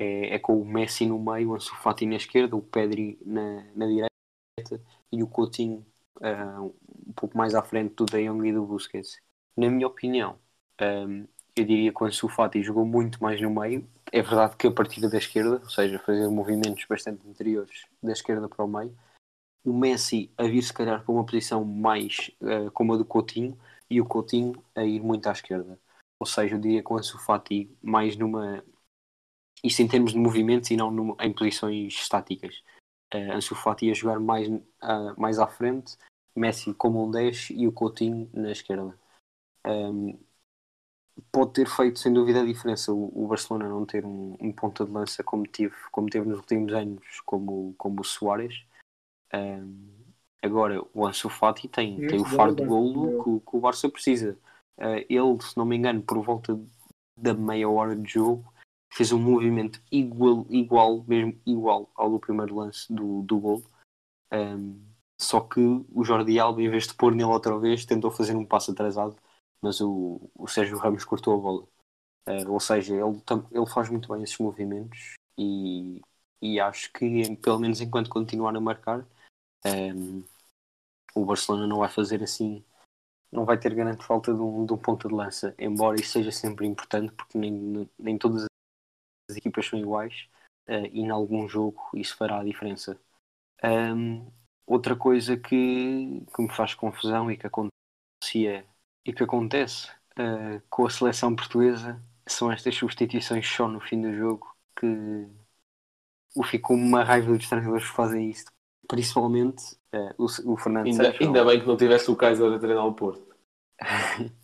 é, 0.00 0.34
é 0.34 0.38
com 0.38 0.60
o 0.60 0.64
Messi 0.64 1.04
no 1.04 1.18
meio, 1.18 1.50
o 1.50 1.54
Ansu 1.54 1.76
Fati 1.76 2.06
na 2.06 2.16
esquerda, 2.16 2.56
o 2.56 2.62
Pedri 2.62 3.18
na, 3.24 3.64
na 3.76 3.86
direita 3.86 4.82
e 5.12 5.22
o 5.22 5.28
Coutinho 5.28 5.84
ah, 6.22 6.62
um 6.62 7.12
pouco 7.14 7.36
mais 7.36 7.54
à 7.54 7.62
frente 7.62 7.94
do 7.94 8.06
De 8.06 8.24
Jong 8.24 8.48
e 8.48 8.52
do 8.52 8.64
Busquets. 8.64 9.20
Na 9.56 9.68
minha 9.68 9.86
opinião, 9.86 10.38
ahm, 10.78 11.26
eu 11.54 11.64
diria 11.64 11.92
que 11.92 12.02
o 12.02 12.06
Ansu 12.06 12.28
Fati 12.28 12.62
jogou 12.62 12.86
muito 12.86 13.22
mais 13.22 13.40
no 13.40 13.50
meio. 13.50 13.86
É 14.12 14.22
verdade 14.22 14.56
que 14.56 14.66
a 14.66 14.72
partir 14.72 15.00
da 15.08 15.18
esquerda, 15.18 15.60
ou 15.62 15.70
seja, 15.70 15.98
fazer 15.98 16.28
movimentos 16.28 16.84
bastante 16.88 17.26
anteriores 17.28 17.86
da 18.02 18.12
esquerda 18.12 18.48
para 18.48 18.64
o 18.64 18.68
meio. 18.68 18.96
O 19.64 19.72
Messi 19.72 20.30
a 20.38 20.44
vir 20.44 20.62
se 20.62 20.72
calhar 20.72 21.04
para 21.04 21.12
uma 21.12 21.24
posição 21.26 21.64
mais 21.64 22.30
ah, 22.42 22.70
como 22.72 22.94
a 22.94 22.96
do 22.96 23.04
Coutinho 23.04 23.58
e 23.90 24.00
o 24.00 24.06
Coutinho 24.06 24.62
a 24.74 24.84
ir 24.84 25.00
muito 25.02 25.28
à 25.28 25.32
esquerda. 25.32 25.78
Ou 26.18 26.26
seja, 26.26 26.54
eu 26.54 26.60
diria 26.60 26.82
que 26.82 26.92
o 26.92 26.96
Ansu 26.96 27.18
Fati 27.18 27.70
mais 27.82 28.16
numa... 28.16 28.64
Isso 29.62 29.82
em 29.82 29.88
termos 29.88 30.12
de 30.12 30.18
movimentos 30.18 30.70
e 30.70 30.76
não 30.76 30.90
numa- 30.90 31.16
em 31.20 31.32
posições 31.32 31.92
estáticas. 31.94 32.62
Uh, 33.12 33.32
Ansu 33.32 33.54
Fati 33.54 33.90
a 33.90 33.94
jogar 33.94 34.20
mais, 34.20 34.48
ah, 34.80 35.14
mais 35.18 35.38
à 35.38 35.46
frente, 35.46 35.96
Messi 36.36 36.72
como 36.74 37.04
um 37.04 37.10
10 37.10 37.48
e 37.50 37.66
o 37.66 37.72
Coutinho 37.72 38.30
na 38.32 38.52
esquerda. 38.52 38.96
Um, 39.66 40.16
pode 41.32 41.52
ter 41.52 41.68
feito 41.68 41.98
sem 41.98 42.12
dúvida 42.12 42.40
a 42.40 42.46
diferença 42.46 42.92
o, 42.92 43.10
o 43.24 43.26
Barcelona 43.26 43.68
não 43.68 43.84
ter 43.84 44.04
um, 44.06 44.36
um 44.40 44.52
ponta 44.52 44.84
de 44.84 44.90
lança 44.92 45.22
como 45.24 45.46
teve, 45.46 45.74
como 45.90 46.08
teve 46.08 46.28
nos 46.28 46.38
últimos 46.38 46.72
anos, 46.72 47.20
como, 47.26 47.74
como 47.76 48.00
o 48.00 48.04
Soares. 48.04 48.64
Um, 49.34 49.88
agora, 50.42 50.82
o 50.94 51.06
Ansu 51.06 51.28
Fati 51.28 51.68
tem, 51.68 52.00
tem 52.06 52.20
o 52.20 52.24
faro 52.24 52.52
de 52.54 52.62
bem. 52.62 52.66
golo 52.68 53.22
que, 53.22 53.28
o- 53.30 53.40
que 53.40 53.56
o 53.56 53.60
Barça 53.60 53.88
precisa. 53.88 54.38
Uh, 54.78 55.04
ele, 55.08 55.42
se 55.42 55.56
não 55.56 55.64
me 55.66 55.76
engano, 55.76 56.02
por 56.02 56.22
volta 56.22 56.58
da 57.16 57.34
meia 57.34 57.68
hora 57.68 57.94
de 57.94 58.10
jogo, 58.10 58.50
fez 58.92 59.12
um 59.12 59.18
movimento 59.18 59.80
igual, 59.90 60.46
igual 60.48 61.04
mesmo 61.04 61.40
igual 61.46 61.90
ao 61.94 62.10
do 62.10 62.18
primeiro 62.18 62.56
lance 62.56 62.92
do, 62.92 63.22
do 63.22 63.38
gol. 63.38 63.64
Um, 64.32 64.80
só 65.18 65.40
que 65.40 65.60
o 65.60 66.04
Jordi 66.04 66.38
Alba, 66.38 66.62
em 66.62 66.70
vez 66.70 66.86
de 66.86 66.94
pôr 66.94 67.12
nele 67.12 67.24
outra 67.30 67.58
vez, 67.58 67.84
tentou 67.84 68.10
fazer 68.10 68.34
um 68.36 68.46
passo 68.46 68.70
atrasado, 68.70 69.16
mas 69.60 69.80
o, 69.80 70.30
o 70.34 70.48
Sérgio 70.48 70.78
Ramos 70.78 71.04
cortou 71.04 71.34
a 71.34 71.38
bola. 71.38 71.62
Uh, 72.28 72.52
ou 72.52 72.60
seja, 72.60 72.94
ele, 72.94 73.22
ele 73.52 73.66
faz 73.66 73.88
muito 73.90 74.12
bem 74.12 74.22
esses 74.22 74.38
movimentos 74.38 75.14
e 75.38 76.00
e 76.42 76.58
acho 76.58 76.92
que, 76.92 77.36
pelo 77.36 77.58
menos 77.58 77.80
enquanto 77.80 78.08
continuar 78.08 78.56
a 78.56 78.60
marcar, 78.60 79.06
um, 79.66 80.24
o 81.14 81.24
Barcelona 81.24 81.66
não 81.66 81.78
vai 81.78 81.88
fazer 81.88 82.22
assim, 82.22 82.64
não 83.30 83.44
vai 83.44 83.58
ter 83.58 83.74
grande 83.74 84.04
falta 84.04 84.32
de 84.32 84.40
um, 84.40 84.64
de 84.64 84.72
um 84.72 84.78
ponto 84.78 85.08
de 85.08 85.14
lança, 85.14 85.54
embora 85.58 86.00
isso 86.00 86.12
seja 86.12 86.32
sempre 86.32 86.66
importante, 86.66 87.12
porque 87.12 87.36
nem, 87.36 87.88
nem 87.98 88.16
todas 88.16 88.44
as 89.30 89.36
equipas 89.36 89.66
são 89.66 89.78
iguais 89.78 90.28
uh, 90.68 90.86
e 90.92 91.00
em 91.00 91.10
algum 91.10 91.48
jogo 91.48 91.80
isso 91.94 92.16
fará 92.16 92.40
a 92.40 92.44
diferença. 92.44 92.98
Um, 93.62 94.30
outra 94.66 94.96
coisa 94.96 95.36
que, 95.36 96.22
que 96.34 96.42
me 96.42 96.52
faz 96.52 96.74
confusão 96.74 97.30
e 97.30 97.36
que 97.36 97.46
acontecia 97.46 98.64
e 99.04 99.12
que 99.12 99.22
acontece 99.22 99.88
uh, 100.18 100.62
com 100.68 100.86
a 100.86 100.90
seleção 100.90 101.34
portuguesa 101.34 102.00
são 102.26 102.50
estas 102.50 102.74
substituições 102.74 103.46
só 103.46 103.66
no 103.66 103.80
fim 103.80 104.00
do 104.00 104.14
jogo 104.14 104.54
que 104.78 105.26
o 106.36 106.42
ficou 106.44 106.76
uma 106.76 107.02
raiva 107.02 107.36
dos 107.36 107.48
treinadores 107.48 107.88
que 107.88 107.94
fazem 107.94 108.30
isso. 108.30 108.44
Principalmente 108.88 109.74
uh, 109.94 110.14
o, 110.18 110.52
o 110.52 110.56
Fernando 110.56 110.86
ainda, 110.86 111.14
ainda 111.20 111.44
bem 111.44 111.60
que 111.60 111.66
não 111.66 111.76
tivesse 111.76 112.10
o 112.10 112.16
Kaiser 112.16 112.52
a 112.52 112.58
treinar 112.58 112.86
o 112.86 112.94
Porto. 112.94 113.34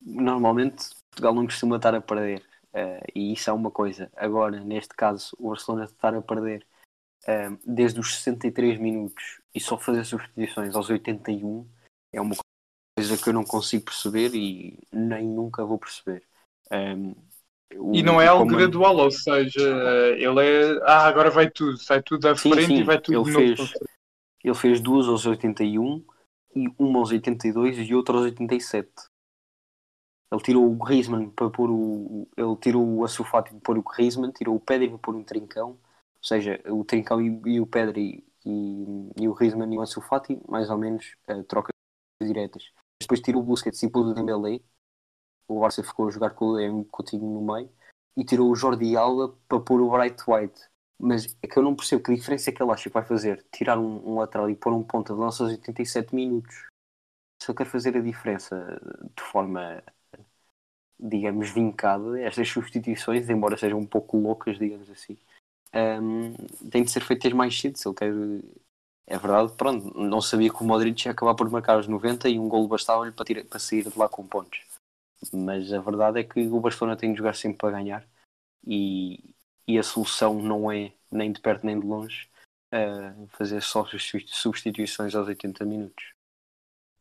Normalmente 0.00 0.90
Portugal 1.10 1.34
não 1.34 1.44
costuma 1.44 1.76
estar 1.76 1.94
a 1.94 2.00
perder. 2.00 2.44
Uh, 2.74 3.04
e 3.14 3.32
isso 3.32 3.50
é 3.50 3.52
uma 3.52 3.70
coisa. 3.70 4.10
Agora, 4.16 4.58
neste 4.60 4.94
caso, 4.94 5.36
o 5.38 5.50
Barcelona 5.50 5.84
estar 5.84 6.14
a 6.14 6.22
perder 6.22 6.66
uh, 7.24 7.58
desde 7.66 8.00
os 8.00 8.16
63 8.16 8.78
minutos 8.78 9.40
e 9.54 9.60
só 9.60 9.76
fazer 9.76 10.04
substituições 10.04 10.74
aos 10.74 10.88
81 10.88 11.68
é 12.12 12.20
uma 12.20 12.34
coisa 12.98 13.22
que 13.22 13.28
eu 13.28 13.34
não 13.34 13.44
consigo 13.44 13.84
perceber 13.84 14.34
e 14.34 14.78
nem 14.90 15.26
nunca 15.26 15.64
vou 15.64 15.78
perceber. 15.78 16.22
Um, 16.70 17.14
o, 17.76 17.94
e 17.94 18.02
não 18.02 18.20
é 18.20 18.26
algo 18.26 18.46
gradual, 18.46 18.96
ou 18.96 19.10
seja, 19.10 19.62
ele 20.16 20.40
é. 20.40 20.80
Ah, 20.82 21.06
agora 21.06 21.30
vai 21.30 21.50
tudo, 21.50 21.78
sai 21.78 22.02
tudo 22.02 22.28
à 22.28 22.36
sim, 22.36 22.50
frente 22.50 22.66
sim, 22.66 22.78
e 22.80 22.82
vai 22.82 23.00
tudo 23.00 23.28
ele 23.28 23.34
fez, 23.34 23.58
novo. 23.58 23.72
Ele 24.44 24.54
fez 24.54 24.80
duas 24.80 25.08
aos 25.08 25.24
81 25.24 26.04
e 26.54 26.66
uma 26.78 26.98
aos 26.98 27.10
82 27.10 27.78
e 27.78 27.94
outra 27.94 28.14
aos 28.14 28.24
87. 28.24 28.90
Ele 30.32 30.42
tirou 30.42 30.66
o 30.66 30.74
Griezmann 30.74 31.28
para 31.30 31.50
pôr 31.50 31.70
o. 31.70 32.26
Ele 32.36 32.56
tirou 32.56 32.82
o 32.82 33.04
Asufati 33.04 33.50
para 33.50 33.60
pôr 33.60 33.78
o 33.78 33.82
Griezmann, 33.82 34.32
tirou 34.32 34.56
o 34.56 34.60
Pedri 34.60 34.88
para 34.88 34.98
pôr 34.98 35.14
um 35.14 35.22
trincão. 35.22 35.70
Ou 35.70 36.24
seja, 36.24 36.58
o 36.68 36.84
trincão 36.84 37.20
e, 37.20 37.40
e 37.46 37.60
o 37.60 37.66
Pedri 37.66 38.24
e, 38.46 39.12
e, 39.20 39.28
o 39.28 39.34
Griezmann 39.34 39.72
e 39.74 39.78
o 39.78 39.82
Asufati, 39.82 40.40
mais 40.48 40.70
ou 40.70 40.78
menos, 40.78 41.14
uh, 41.28 41.44
trocas 41.44 41.72
diretas. 42.20 42.72
Depois 43.00 43.20
tirou 43.20 43.42
o 43.42 43.44
Busquets 43.44 43.82
e 43.82 43.90
pôs 43.90 44.06
o 44.06 44.14
Dembélé 44.14 44.60
o 45.48 45.60
Barça 45.60 45.82
ficou 45.82 46.08
a 46.08 46.10
jogar 46.10 46.30
com 46.30 46.52
o 46.80 46.84
Coutinho 46.86 47.24
no 47.24 47.54
meio 47.54 47.70
e 48.16 48.24
tirou 48.24 48.50
o 48.50 48.56
Jordi 48.56 48.96
Alba 48.96 49.36
para 49.48 49.60
pôr 49.60 49.80
o 49.80 49.90
Bright 49.90 50.22
White. 50.26 50.60
Mas 50.98 51.36
é 51.42 51.46
que 51.46 51.58
eu 51.58 51.62
não 51.62 51.74
percebo 51.74 52.02
que 52.02 52.14
diferença 52.14 52.50
é 52.50 52.52
que 52.52 52.62
ele 52.62 52.70
acha 52.70 52.88
que 52.88 52.94
vai 52.94 53.04
fazer 53.04 53.44
tirar 53.50 53.78
um, 53.78 54.08
um 54.08 54.18
lateral 54.18 54.48
e 54.48 54.56
pôr 54.56 54.72
um 54.72 54.82
ponta 54.82 55.12
de 55.12 55.20
lança 55.20 55.42
aos 55.42 55.52
87 55.52 56.14
minutos. 56.14 56.66
Ele 57.46 57.56
quer 57.56 57.66
fazer 57.66 57.96
a 57.96 58.00
diferença 58.00 58.80
de 59.16 59.22
forma, 59.22 59.82
digamos, 61.02 61.50
vincada, 61.50 62.20
estas 62.20 62.48
substituições, 62.48 63.28
embora 63.28 63.56
sejam 63.56 63.78
um 63.78 63.86
pouco 63.86 64.16
loucas, 64.16 64.58
digamos 64.58 64.88
assim, 64.90 65.16
um, 65.74 66.34
têm 66.70 66.84
de 66.84 66.90
ser 66.90 67.00
feitas 67.02 67.32
mais 67.32 67.58
cedo. 67.58 67.78
Se 67.78 67.88
ele 67.88 67.94
quer. 67.94 68.12
É 69.06 69.18
verdade, 69.18 69.52
pronto, 69.56 69.98
não 69.98 70.20
sabia 70.20 70.48
que 70.48 70.62
o 70.62 70.64
Modric 70.64 71.04
ia 71.04 71.12
acabar 71.12 71.34
por 71.34 71.50
marcar 71.50 71.78
os 71.78 71.88
90 71.88 72.28
e 72.28 72.38
um 72.38 72.48
golo 72.48 72.68
bastava-lhe 72.68 73.10
para, 73.10 73.44
para 73.44 73.58
sair 73.58 73.82
de 73.82 73.98
lá 73.98 74.08
com 74.08 74.26
pontos 74.26 74.60
mas 75.30 75.72
a 75.72 75.80
verdade 75.80 76.20
é 76.20 76.24
que 76.24 76.40
o 76.48 76.60
Barcelona 76.60 76.96
tem 76.96 77.12
de 77.12 77.18
jogar 77.18 77.34
sempre 77.34 77.58
para 77.58 77.70
ganhar 77.70 78.08
e, 78.66 79.34
e 79.68 79.78
a 79.78 79.82
solução 79.82 80.34
não 80.34 80.72
é 80.72 80.92
nem 81.10 81.30
de 81.30 81.40
perto 81.40 81.66
nem 81.66 81.78
de 81.78 81.86
longe 81.86 82.28
uh, 82.72 83.28
fazer 83.28 83.62
só 83.62 83.86
substituições 84.26 85.14
aos 85.14 85.28
80 85.28 85.64
minutos. 85.64 86.14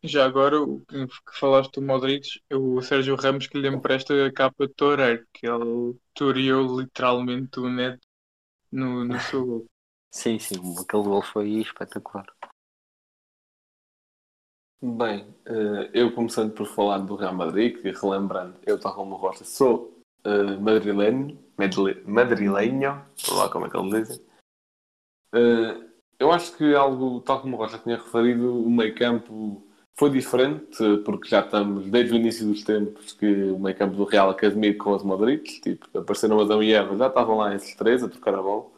Já 0.03 0.25
agora, 0.25 0.59
o 0.59 0.81
que 0.87 1.39
falaste 1.39 1.73
do 1.73 1.81
Modric, 1.85 2.41
o 2.51 2.81
Sérgio 2.81 3.15
Ramos 3.15 3.45
que 3.45 3.59
lhe 3.59 3.67
empresta 3.67 4.25
a 4.25 4.33
capa 4.33 4.65
de 4.65 4.73
Toureiro, 4.73 5.27
que 5.31 5.47
ele 5.47 5.95
toreou 6.15 6.79
literalmente 6.79 7.59
o 7.59 7.69
Neto 7.69 8.07
no, 8.71 9.05
no 9.05 9.19
seu 9.21 9.45
gol. 9.45 9.65
Sim, 10.11 10.39
sim, 10.39 10.57
aquele 10.79 11.03
gol 11.03 11.21
foi 11.21 11.49
espetacular. 11.49 12.25
Bem, 14.83 15.27
eh, 15.45 15.91
eu 15.93 16.11
começando 16.15 16.51
por 16.51 16.65
falar 16.65 16.97
do 16.97 17.15
Real 17.15 17.35
Madrid, 17.35 17.79
que 17.79 17.91
relembrando, 17.91 18.57
eu 18.65 18.79
tal 18.79 18.95
como 18.95 19.13
o 19.13 19.17
Rocha 19.17 19.43
sou 19.43 20.03
uh, 20.25 20.59
madrilenho, 20.59 21.37
madrilenho, 22.07 23.05
lá 23.29 23.47
como 23.49 23.67
é 23.67 23.69
que 23.69 23.77
eles 23.77 24.07
dizem. 24.07 24.25
Uh, 25.35 25.91
eu 26.17 26.31
acho 26.31 26.57
que 26.57 26.73
algo, 26.73 27.21
tal 27.21 27.41
como 27.41 27.55
o 27.55 27.59
Rocha 27.59 27.77
tinha 27.77 27.97
referido, 27.97 28.65
o 28.65 28.71
meio 28.71 28.95
campo 28.95 29.70
foi 29.97 30.09
diferente, 30.09 30.77
porque 31.05 31.29
já 31.29 31.41
estamos 31.41 31.89
desde 31.89 32.13
o 32.13 32.17
início 32.17 32.47
dos 32.47 32.63
tempos 32.63 33.13
que 33.13 33.25
o 33.25 33.59
meio 33.59 33.77
campo 33.77 33.95
do 33.95 34.03
Real 34.03 34.29
Academia 34.29 34.77
com 34.77 34.95
os 34.95 35.03
Madrid, 35.03 35.43
tipo, 35.43 35.85
apareceram 35.97 36.39
Adão 36.39 36.63
e 36.63 36.73
Eva, 36.73 36.97
já 36.97 37.07
estavam 37.07 37.37
lá 37.37 37.53
esses 37.53 37.75
três 37.75 38.03
a 38.03 38.09
trocar 38.09 38.35
a 38.35 38.41
bola. 38.41 38.71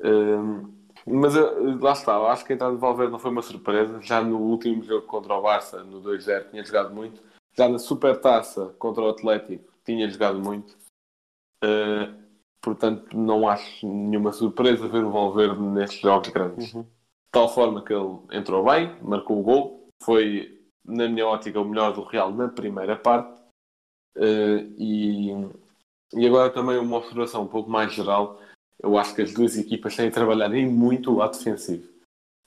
Uh, 0.00 0.72
mas 1.06 1.34
lá 1.80 1.92
está, 1.92 2.12
eu 2.14 2.26
acho 2.28 2.44
que 2.44 2.52
a 2.52 2.56
entrada 2.56 2.74
de 2.74 2.80
Valverde 2.80 3.12
não 3.12 3.18
foi 3.18 3.30
uma 3.30 3.42
surpresa. 3.42 4.00
Já 4.00 4.22
no 4.22 4.38
último 4.38 4.82
jogo 4.82 5.06
contra 5.06 5.34
o 5.34 5.42
Barça, 5.42 5.82
no 5.84 6.00
2-0, 6.00 6.50
tinha 6.50 6.64
jogado 6.64 6.94
muito. 6.94 7.20
Já 7.52 7.68
na 7.68 7.78
Supertaça 7.78 8.74
contra 8.78 9.02
o 9.02 9.08
Atlético, 9.10 9.72
tinha 9.84 10.08
jogado 10.08 10.40
muito. 10.40 10.74
Uh, 11.62 12.14
portanto, 12.60 13.16
não 13.16 13.46
acho 13.46 13.86
nenhuma 13.86 14.32
surpresa 14.32 14.88
ver 14.88 15.04
o 15.04 15.10
Valverde 15.10 15.60
nestes 15.60 16.00
jogos 16.00 16.30
grandes. 16.30 16.72
Uhum. 16.72 16.82
De 16.82 16.88
tal 17.30 17.52
forma 17.52 17.84
que 17.84 17.92
ele 17.92 18.18
entrou 18.32 18.64
bem, 18.64 18.96
marcou 19.02 19.40
o 19.40 19.42
gol, 19.42 19.83
foi, 20.04 20.60
na 20.84 21.08
minha 21.08 21.26
ótica, 21.26 21.60
o 21.60 21.64
melhor 21.64 21.92
do 21.92 22.02
Real 22.02 22.32
na 22.32 22.48
primeira 22.48 22.96
parte. 22.96 23.40
Uh, 24.16 24.72
e, 24.78 25.30
e 26.14 26.26
agora 26.26 26.50
também 26.50 26.78
uma 26.78 26.98
observação 26.98 27.42
um 27.42 27.48
pouco 27.48 27.68
mais 27.68 27.92
geral 27.92 28.40
eu 28.84 28.98
acho 28.98 29.14
que 29.14 29.22
as 29.22 29.32
duas 29.32 29.56
equipas 29.56 29.96
têm 29.96 30.08
de 30.08 30.14
trabalhar 30.14 30.52
em 30.54 30.68
muito 30.68 31.10
o 31.10 31.16
lado 31.16 31.36
defensivo. 31.36 31.88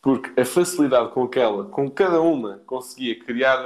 Porque 0.02 0.40
a 0.40 0.46
facilidade 0.46 1.12
com 1.12 1.28
que 1.28 1.40
ela, 1.40 1.66
com 1.66 1.90
cada 1.90 2.22
uma, 2.22 2.60
conseguia 2.60 3.18
criar 3.20 3.60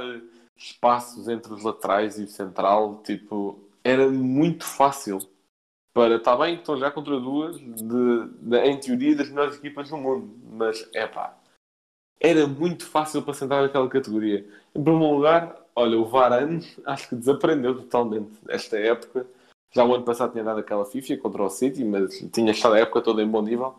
espaços 0.56 1.28
entre 1.28 1.52
os 1.52 1.62
laterais 1.62 2.18
e 2.18 2.24
o 2.24 2.28
central, 2.28 3.02
tipo, 3.02 3.68
era 3.84 4.08
muito 4.08 4.64
fácil 4.64 5.18
para, 5.94 6.16
está 6.16 6.34
bem 6.34 6.54
que 6.54 6.62
estão 6.62 6.78
já 6.78 6.90
contra 6.90 7.20
duas, 7.20 7.58
de, 7.58 8.28
de, 8.40 8.56
em 8.64 8.80
teoria, 8.80 9.16
das 9.16 9.28
melhores 9.28 9.56
equipas 9.56 9.90
do 9.90 9.98
mundo, 9.98 10.34
mas 10.50 10.88
é 10.94 11.06
pá, 11.06 11.36
era 12.20 12.46
muito 12.46 12.86
fácil 12.86 13.22
para 13.22 13.34
sentar 13.34 13.62
naquela 13.62 13.88
categoria. 13.88 14.46
Em 14.74 14.82
primeiro 14.82 15.14
lugar, 15.14 15.56
olha, 15.74 15.98
o 15.98 16.04
Varane 16.04 16.66
acho 16.86 17.08
que 17.08 17.16
desaprendeu 17.16 17.74
totalmente 17.74 18.32
esta 18.48 18.78
época 18.78 19.26
já 19.72 19.84
o 19.84 19.94
ano 19.94 20.04
passado 20.04 20.32
tinha 20.32 20.44
dado 20.44 20.60
aquela 20.60 20.84
FIFA 20.84 21.16
contra 21.16 21.42
o 21.42 21.50
City, 21.50 21.82
mas 21.82 22.18
tinha 22.32 22.52
estado 22.52 22.74
a 22.74 22.80
época 22.80 23.00
toda 23.00 23.22
em 23.22 23.28
bom 23.28 23.40
nível. 23.40 23.74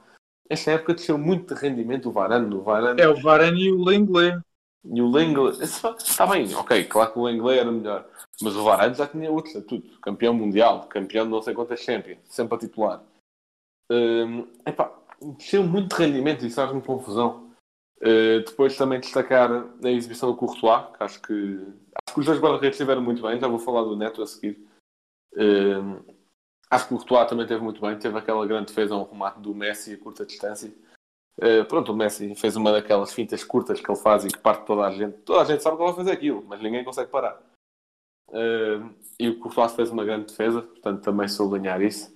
Esta 0.50 0.72
época 0.72 0.96
desceu 0.96 1.18
muito 1.18 1.54
de 1.54 1.62
rendimento 1.62 2.10
o 2.10 2.12
Varane. 2.12 2.54
O 2.54 2.62
Varane... 2.62 3.00
É 3.00 3.08
o 3.08 3.22
Varane 3.22 3.62
e 3.62 3.72
o 3.72 3.84
Lenglet. 3.84 4.40
E 4.84 5.02
o 5.02 5.10
Lenglet... 5.10 5.62
Está 5.62 6.25
bem, 6.25 6.54
ok, 6.56 6.84
claro 6.86 7.13
que 7.13 7.20
o 7.20 7.24
Lenglet 7.24 7.60
era 7.60 7.72
melhor. 7.72 8.08
Mas 8.42 8.56
o 8.56 8.63
Varane 8.63 8.96
já 8.96 9.08
tinha 9.08 9.32
outro 9.32 9.52
estatuto. 9.52 10.00
Campeão 10.00 10.34
mundial, 10.34 10.88
campeão 10.88 11.25
de 11.25 11.32
não 11.32 11.42
sei 11.42 11.54
quantas 11.54 11.80
Champions, 11.80 12.20
sempre 12.25 12.56
a 12.56 12.60
titular. 12.60 13.04
Um, 13.92 14.48
epá, 14.66 14.92
desceu 15.38 15.63
muito 15.63 15.96
de 15.96 16.04
rendimento 16.04 16.44
e 16.44 16.48
isso 16.48 16.56
faz-me 16.56 16.82
confusão. 16.82 17.52
Uh, 18.03 18.43
depois 18.45 18.75
também 18.75 19.00
destacar 19.00 19.50
a 19.50 19.89
exibição 19.89 20.29
do 20.29 20.36
Courtois, 20.36 20.93
que 20.98 21.03
acho 21.03 21.22
que, 21.22 21.33
acho 21.33 22.13
que 22.13 22.19
os 22.19 22.25
dois 22.25 22.38
guarda-redes 22.38 22.75
estiveram 22.75 23.01
muito 23.01 23.22
bem. 23.22 23.39
Já 23.39 23.48
vou 23.48 23.60
falar 23.60 23.83
do 23.83 23.95
Neto 23.95 24.22
a 24.22 24.27
seguir. 24.27 24.62
Uh, 25.33 26.03
acho 26.69 26.88
que 26.88 26.93
o 26.93 26.98
Courtois 26.98 27.29
também 27.29 27.48
teve 27.48 27.63
muito 27.63 27.79
bem, 27.79 27.98
teve 27.98 28.17
aquela 28.17 28.45
grande 28.45 28.67
defesa, 28.67 28.95
um 28.95 29.10
remate 29.10 29.39
do 29.39 29.55
Messi 29.55 29.93
a 29.93 29.98
curta 29.98 30.25
distância. 30.25 30.69
Uh, 31.38 31.63
pronto, 31.65 31.93
o 31.93 31.95
Messi 31.95 32.36
fez 32.36 32.57
uma 32.57 32.74
daquelas 32.74 33.13
fintas 33.13 33.41
curtas 33.41 33.79
que 33.79 33.89
ele 33.89 34.00
faz 34.00 34.25
e 34.25 34.27
que 34.27 34.38
parte 34.38 34.65
toda 34.65 34.86
a 34.86 34.91
gente. 34.91 35.19
Toda 35.19 35.41
a 35.41 35.45
gente 35.45 35.63
sabe 35.63 35.77
que 35.77 35.83
ele 35.83 35.91
vai 35.91 35.98
fazer 35.98 36.12
aquilo, 36.12 36.43
mas 36.45 36.62
ninguém 36.62 36.83
consegue 36.83 37.10
parar. 37.10 37.41
Uh, 38.27 38.93
e 39.17 39.29
o 39.29 39.39
Courtois 39.39 39.74
fez 39.75 39.89
uma 39.89 40.03
grande 40.03 40.25
defesa, 40.25 40.62
portanto 40.62 41.01
também 41.01 41.29
sublinhar 41.29 41.81
isso. 41.81 42.12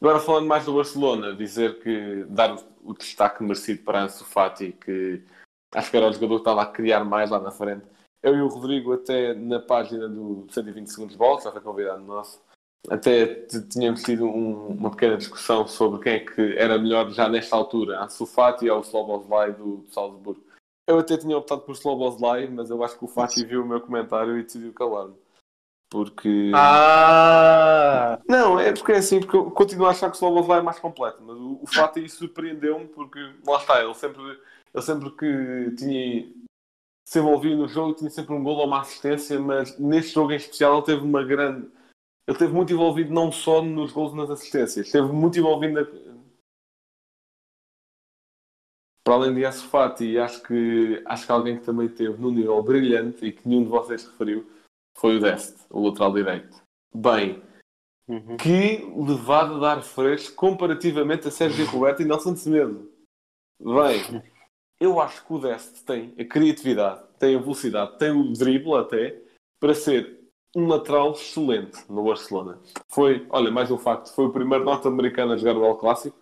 Agora 0.00 0.20
falando 0.20 0.46
mais 0.46 0.64
do 0.64 0.74
Barcelona, 0.74 1.34
dizer 1.34 1.78
que 1.80 2.24
dar 2.28 2.56
o, 2.82 2.92
destaque 2.94 3.42
merecido 3.42 3.82
para 3.82 4.02
Ansu 4.02 4.24
Fati, 4.24 4.72
que 4.72 5.22
acho 5.74 5.90
que 5.90 5.96
era 5.96 6.08
o 6.08 6.12
jogador 6.12 6.36
que 6.36 6.40
estava 6.42 6.62
a 6.62 6.66
criar 6.66 7.04
mais 7.04 7.30
lá 7.30 7.40
na 7.40 7.50
frente. 7.50 7.86
Eu 8.22 8.36
e 8.36 8.42
o 8.42 8.48
Rodrigo 8.48 8.92
até 8.92 9.34
na 9.34 9.60
página 9.60 10.08
do 10.08 10.46
120 10.50 10.86
segundos 10.88 11.12
de 11.12 11.18
bola, 11.18 11.40
já 11.40 11.50
foi 11.50 11.60
convidado 11.60 12.02
nosso, 12.02 12.40
até 12.88 13.26
tínhamos 13.70 14.02
tido 14.02 14.26
um, 14.26 14.68
uma 14.68 14.90
pequena 14.90 15.16
discussão 15.16 15.66
sobre 15.66 16.02
quem 16.02 16.12
é 16.14 16.20
que 16.20 16.56
era 16.56 16.78
melhor 16.78 17.10
já 17.10 17.28
nesta 17.28 17.56
altura, 17.56 18.00
a 18.00 18.08
Sufati 18.08 18.68
ou 18.70 18.78
o 18.78 18.82
Sloboslai 18.82 19.52
do, 19.52 19.78
do 19.78 19.92
Salzburgo. 19.92 20.44
Eu 20.86 21.00
até 21.00 21.16
tinha 21.16 21.36
optado 21.36 21.62
por 21.62 21.72
Sloboslai, 21.72 22.46
mas 22.46 22.70
eu 22.70 22.82
acho 22.84 22.96
que 22.96 23.04
o 23.04 23.08
Fati 23.08 23.44
viu 23.44 23.62
o 23.62 23.66
meu 23.66 23.80
comentário 23.80 24.38
e 24.38 24.44
decidiu 24.44 24.72
calar-me. 24.72 25.14
Porque. 25.88 26.50
Ah! 26.54 28.20
Não, 28.28 28.58
é 28.58 28.72
porque 28.72 28.92
é 28.92 28.96
assim, 28.96 29.20
porque 29.20 29.36
eu 29.36 29.50
continuo 29.50 29.86
a 29.86 29.90
achar 29.90 30.10
que 30.10 30.16
o 30.16 30.18
Sloboslai 30.18 30.58
é 30.58 30.62
mais 30.62 30.78
completo, 30.78 31.22
mas 31.22 31.36
o, 31.36 31.60
o 31.62 31.66
fato 31.66 31.98
aí 31.98 32.08
surpreendeu-me 32.08 32.88
porque 32.88 33.20
lá 33.46 33.58
está, 33.58 33.82
ele 33.82 33.94
sempre, 33.94 34.22
ele 34.22 34.82
sempre 34.82 35.10
que 35.10 35.76
tinha 35.76 36.28
se 37.08 37.20
envolvia 37.20 37.54
no 37.56 37.68
jogo 37.68 37.94
tinha 37.94 38.10
sempre 38.10 38.34
um 38.34 38.42
gol 38.42 38.56
ou 38.56 38.66
uma 38.66 38.80
assistência, 38.80 39.38
mas 39.38 39.78
neste 39.78 40.12
jogo 40.12 40.32
em 40.32 40.36
especial 40.36 40.74
ele 40.76 40.86
teve 40.86 41.02
uma 41.02 41.22
grande. 41.22 41.68
Ele 42.26 42.34
esteve 42.34 42.52
muito 42.52 42.72
envolvido 42.72 43.14
não 43.14 43.30
só 43.30 43.62
nos 43.62 43.92
gols 43.92 44.12
e 44.12 44.16
nas 44.16 44.30
assistências, 44.30 44.86
esteve 44.86 45.06
muito 45.12 45.38
envolvido 45.38 45.74
na... 45.74 45.86
Para 49.04 49.14
além 49.14 49.32
de 49.32 49.52
Fati, 49.52 50.18
acho 50.18 50.42
que, 50.42 51.00
acho 51.06 51.26
que 51.26 51.30
alguém 51.30 51.56
que 51.56 51.64
também 51.64 51.88
teve 51.88 52.20
num 52.20 52.32
nível 52.32 52.60
brilhante 52.60 53.24
e 53.24 53.30
que 53.30 53.48
nenhum 53.48 53.62
de 53.62 53.68
vocês 53.68 54.04
referiu 54.04 54.44
foi 54.96 55.16
o 55.16 55.20
Dest, 55.20 55.56
o 55.70 55.86
lateral 55.86 56.12
direito. 56.12 56.62
Bem, 56.94 57.42
Uhum. 58.08 58.36
que 58.36 58.84
levado 58.96 59.56
a 59.56 59.58
dar 59.58 59.82
fresco 59.82 60.36
comparativamente 60.36 61.26
a 61.26 61.30
Sérgio 61.30 61.66
Roberto 61.70 62.02
e 62.02 62.04
Nelson 62.04 62.36
Semedo. 62.36 62.88
Bem, 63.60 64.22
eu 64.80 65.00
acho 65.00 65.26
que 65.26 65.32
o 65.32 65.38
Dest 65.40 65.84
tem 65.84 66.14
a 66.18 66.24
criatividade, 66.24 67.02
tem 67.18 67.34
a 67.34 67.40
velocidade, 67.40 67.98
tem 67.98 68.12
o 68.12 68.32
drible 68.32 68.74
até 68.74 69.20
para 69.58 69.74
ser 69.74 70.20
um 70.54 70.68
lateral 70.68 71.12
excelente 71.12 71.78
no 71.90 72.04
Barcelona. 72.04 72.60
Foi, 72.88 73.26
olha, 73.30 73.50
mais 73.50 73.70
um 73.70 73.78
facto, 73.78 74.14
foi 74.14 74.26
o 74.26 74.32
primeiro 74.32 74.64
norte-americano 74.64 75.32
a 75.32 75.36
jogar 75.36 75.56
o 75.56 75.66
El 75.66 75.76
Clássico 75.76 76.16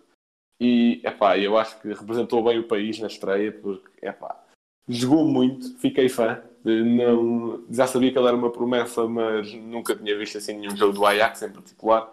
e, 0.59 1.01
epá, 1.03 1.37
eu 1.37 1.57
acho 1.57 1.79
que 1.81 1.89
representou 1.89 2.43
bem 2.43 2.59
o 2.59 2.67
país 2.67 2.99
na 2.99 3.07
estreia 3.07 3.51
porque, 3.51 4.05
epá, 4.05 4.43
jogou 4.87 5.25
muito, 5.25 5.77
fiquei 5.77 6.09
fã. 6.09 6.41
Não, 6.65 7.63
já 7.69 7.85
sabia 7.85 8.11
que 8.11 8.17
ele 8.17 8.27
era 8.27 8.35
uma 8.35 8.51
promessa, 8.51 9.07
mas 9.07 9.53
nunca 9.53 9.95
tinha 9.95 10.17
visto 10.17 10.39
assim 10.39 10.57
nenhum 10.57 10.75
jogo 10.75 10.93
do 10.93 11.05
Ajax 11.05 11.43
em 11.43 11.51
particular. 11.51 12.11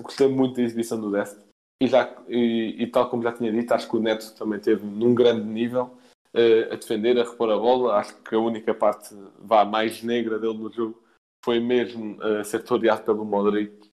Gostei 0.00 0.26
muito 0.26 0.56
da 0.56 0.62
exibição 0.62 0.98
do 0.98 1.12
Dest. 1.12 1.38
E, 1.82 1.86
e, 2.28 2.82
e 2.82 2.86
tal 2.86 3.10
como 3.10 3.22
já 3.22 3.32
tinha 3.32 3.52
dito, 3.52 3.72
acho 3.72 3.90
que 3.90 3.96
o 3.96 4.00
Neto 4.00 4.34
também 4.36 4.58
teve 4.58 4.86
num 4.86 5.14
grande 5.14 5.44
nível 5.44 5.98
eh, 6.32 6.68
a 6.72 6.76
defender, 6.76 7.18
a 7.18 7.24
repor 7.24 7.50
a 7.50 7.58
bola. 7.58 7.96
Acho 7.96 8.16
que 8.22 8.34
a 8.34 8.38
única 8.38 8.72
parte 8.72 9.14
vá 9.38 9.64
mais 9.64 10.02
negra 10.02 10.38
dele 10.38 10.56
no 10.56 10.72
jogo 10.72 11.02
foi 11.44 11.60
mesmo 11.60 12.22
eh, 12.22 12.44
ser 12.44 12.62
toreado 12.62 13.02
pelo 13.02 13.24
Modric. 13.24 13.90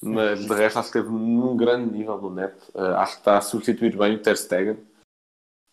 Mas 0.00 0.46
de 0.46 0.54
resto 0.54 0.78
acho 0.78 0.92
que 0.92 0.98
esteve 0.98 1.14
num 1.14 1.56
grande 1.56 1.90
nível 1.92 2.18
do 2.18 2.30
Neto. 2.30 2.72
Eh, 2.74 2.94
acho 2.96 3.14
que 3.14 3.18
está 3.18 3.36
a 3.36 3.42
substituir 3.42 3.96
bem 3.98 4.14
o 4.14 4.22
Ter 4.22 4.36
Stegen. 4.38 4.78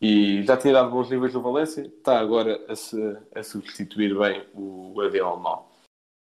E 0.01 0.41
já 0.43 0.57
tinha 0.57 0.73
dado 0.73 0.89
bons 0.89 1.11
níveis 1.11 1.31
no 1.33 1.43
Valência, 1.43 1.81
está 1.81 2.19
agora 2.19 2.59
a, 2.67 2.75
se, 2.75 2.97
a 3.35 3.43
substituir 3.43 4.17
bem 4.17 4.43
o 4.55 4.99
avião 4.99 5.29
alemão. 5.29 5.67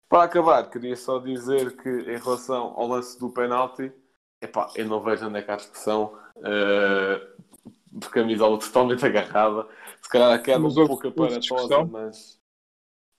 Para 0.09 0.23
acabar, 0.23 0.71
queria 0.71 0.95
só 0.95 1.19
dizer 1.19 1.77
que 1.77 1.89
em 1.89 2.17
relação 2.17 2.73
ao 2.77 2.87
lance 2.87 3.19
do 3.19 3.31
penalti, 3.31 3.93
epá, 4.41 4.71
eu 4.77 4.87
não 4.87 5.03
vejo 5.03 5.27
onde 5.27 5.39
é 5.39 5.43
que 5.43 5.51
há 5.51 5.57
discussão, 5.57 6.17
uh, 6.37 7.43
de 7.91 8.09
camisola 8.11 8.61
totalmente 8.61 9.05
agarrada, 9.07 9.67
se 10.01 10.09
calhar 10.09 10.33
a 10.33 10.39
queda 10.39 10.65
um 10.65 10.73
pouco 10.73 11.09
aparatosa, 11.09 11.85
mas, 11.85 12.41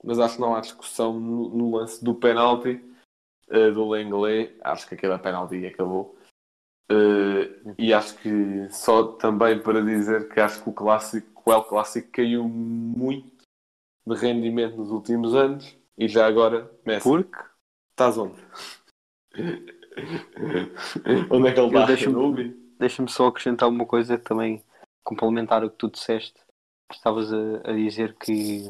mas 0.02 0.18
acho 0.18 0.36
que 0.36 0.40
não 0.40 0.54
há 0.54 0.60
discussão 0.60 1.20
no, 1.20 1.50
no 1.50 1.76
lance 1.76 2.02
do 2.02 2.14
penalti 2.14 2.82
uh, 3.50 3.72
do 3.74 3.90
Lenglet, 3.90 4.56
acho 4.62 4.88
que 4.88 4.94
aquele 4.94 5.12
é 5.12 5.18
penalti 5.18 5.66
acabou. 5.66 6.16
Uh, 6.90 7.74
e 7.76 7.92
acho 7.92 8.16
que 8.18 8.68
só 8.70 9.02
também 9.14 9.60
para 9.60 9.82
dizer 9.82 10.28
que 10.28 10.38
acho 10.38 10.62
que 10.62 10.70
o 10.70 10.72
clássico, 10.72 11.42
o 11.44 11.52
El 11.52 11.64
Clássico 11.64 12.10
caiu 12.12 12.48
muito 12.48 13.44
de 14.06 14.14
rendimento 14.14 14.76
nos 14.76 14.90
últimos 14.90 15.34
anos 15.34 15.76
e 15.98 16.06
já 16.06 16.26
agora 16.26 16.70
Messi, 16.84 17.02
Porque 17.02 17.38
estás 17.90 18.16
onde? 18.16 18.40
onde 21.30 21.48
é 21.48 21.52
que 21.52 21.60
ele 21.60 21.66
está? 21.66 21.86
deixa-me 22.78 23.10
só 23.10 23.26
acrescentar 23.26 23.68
uma 23.68 23.84
coisa 23.84 24.16
também, 24.18 24.62
complementar 25.02 25.64
o 25.64 25.70
que 25.70 25.76
tu 25.76 25.90
disseste. 25.90 26.38
Estavas 26.92 27.32
a, 27.32 27.62
a 27.64 27.72
dizer 27.72 28.14
que 28.14 28.62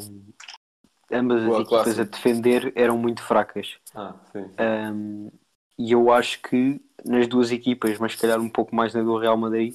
ambas 1.12 1.43
as 1.43 1.61
equipas 1.61 1.99
a 1.99 2.05
defender 2.05 2.73
eram 2.75 2.97
muito 2.97 3.23
fracas. 3.23 3.79
Ah, 3.95 4.14
sim. 4.33 4.51
Um, 4.59 5.31
e 5.79 5.93
eu 5.93 6.11
acho 6.12 6.41
que 6.43 6.81
nas 7.05 7.27
duas 7.29 7.51
equipas, 7.53 7.99
mas 7.99 8.12
se 8.12 8.19
calhar 8.19 8.41
um 8.41 8.49
pouco 8.49 8.75
mais 8.75 8.95
na 8.95 9.03
do 9.03 9.17
Real 9.19 9.37
Madrid, 9.37 9.75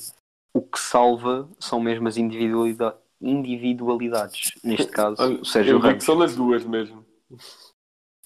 o 0.53 0.61
que 0.61 0.79
salva 0.79 1.49
são 1.59 1.79
mesmo 1.79 2.07
as 2.07 2.17
individualida- 2.17 2.97
individualidades. 3.21 4.51
Neste 4.63 4.87
caso, 4.91 5.21
Olha, 5.21 5.41
o 5.41 5.45
Sérgio 5.45 5.73
eu 5.73 5.79
Ramos. 5.79 5.99
que 5.99 6.03
são 6.05 6.15
nas 6.17 6.35
duas 6.35 6.65
mesmo. 6.65 7.05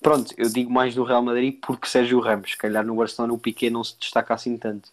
Pronto, 0.01 0.33
eu 0.38 0.47
digo 0.49 0.71
mais 0.71 0.95
do 0.95 1.03
Real 1.03 1.21
Madrid 1.21 1.59
porque 1.61 1.88
Sérgio 1.88 2.19
Ramos. 2.19 2.51
Se 2.51 2.57
calhar 2.57 2.85
no 2.85 2.95
Barcelona 2.95 3.33
o 3.33 3.39
Piquet 3.39 3.69
não 3.69 3.83
se 3.83 3.97
destaca 3.99 4.33
assim 4.33 4.57
tanto. 4.57 4.89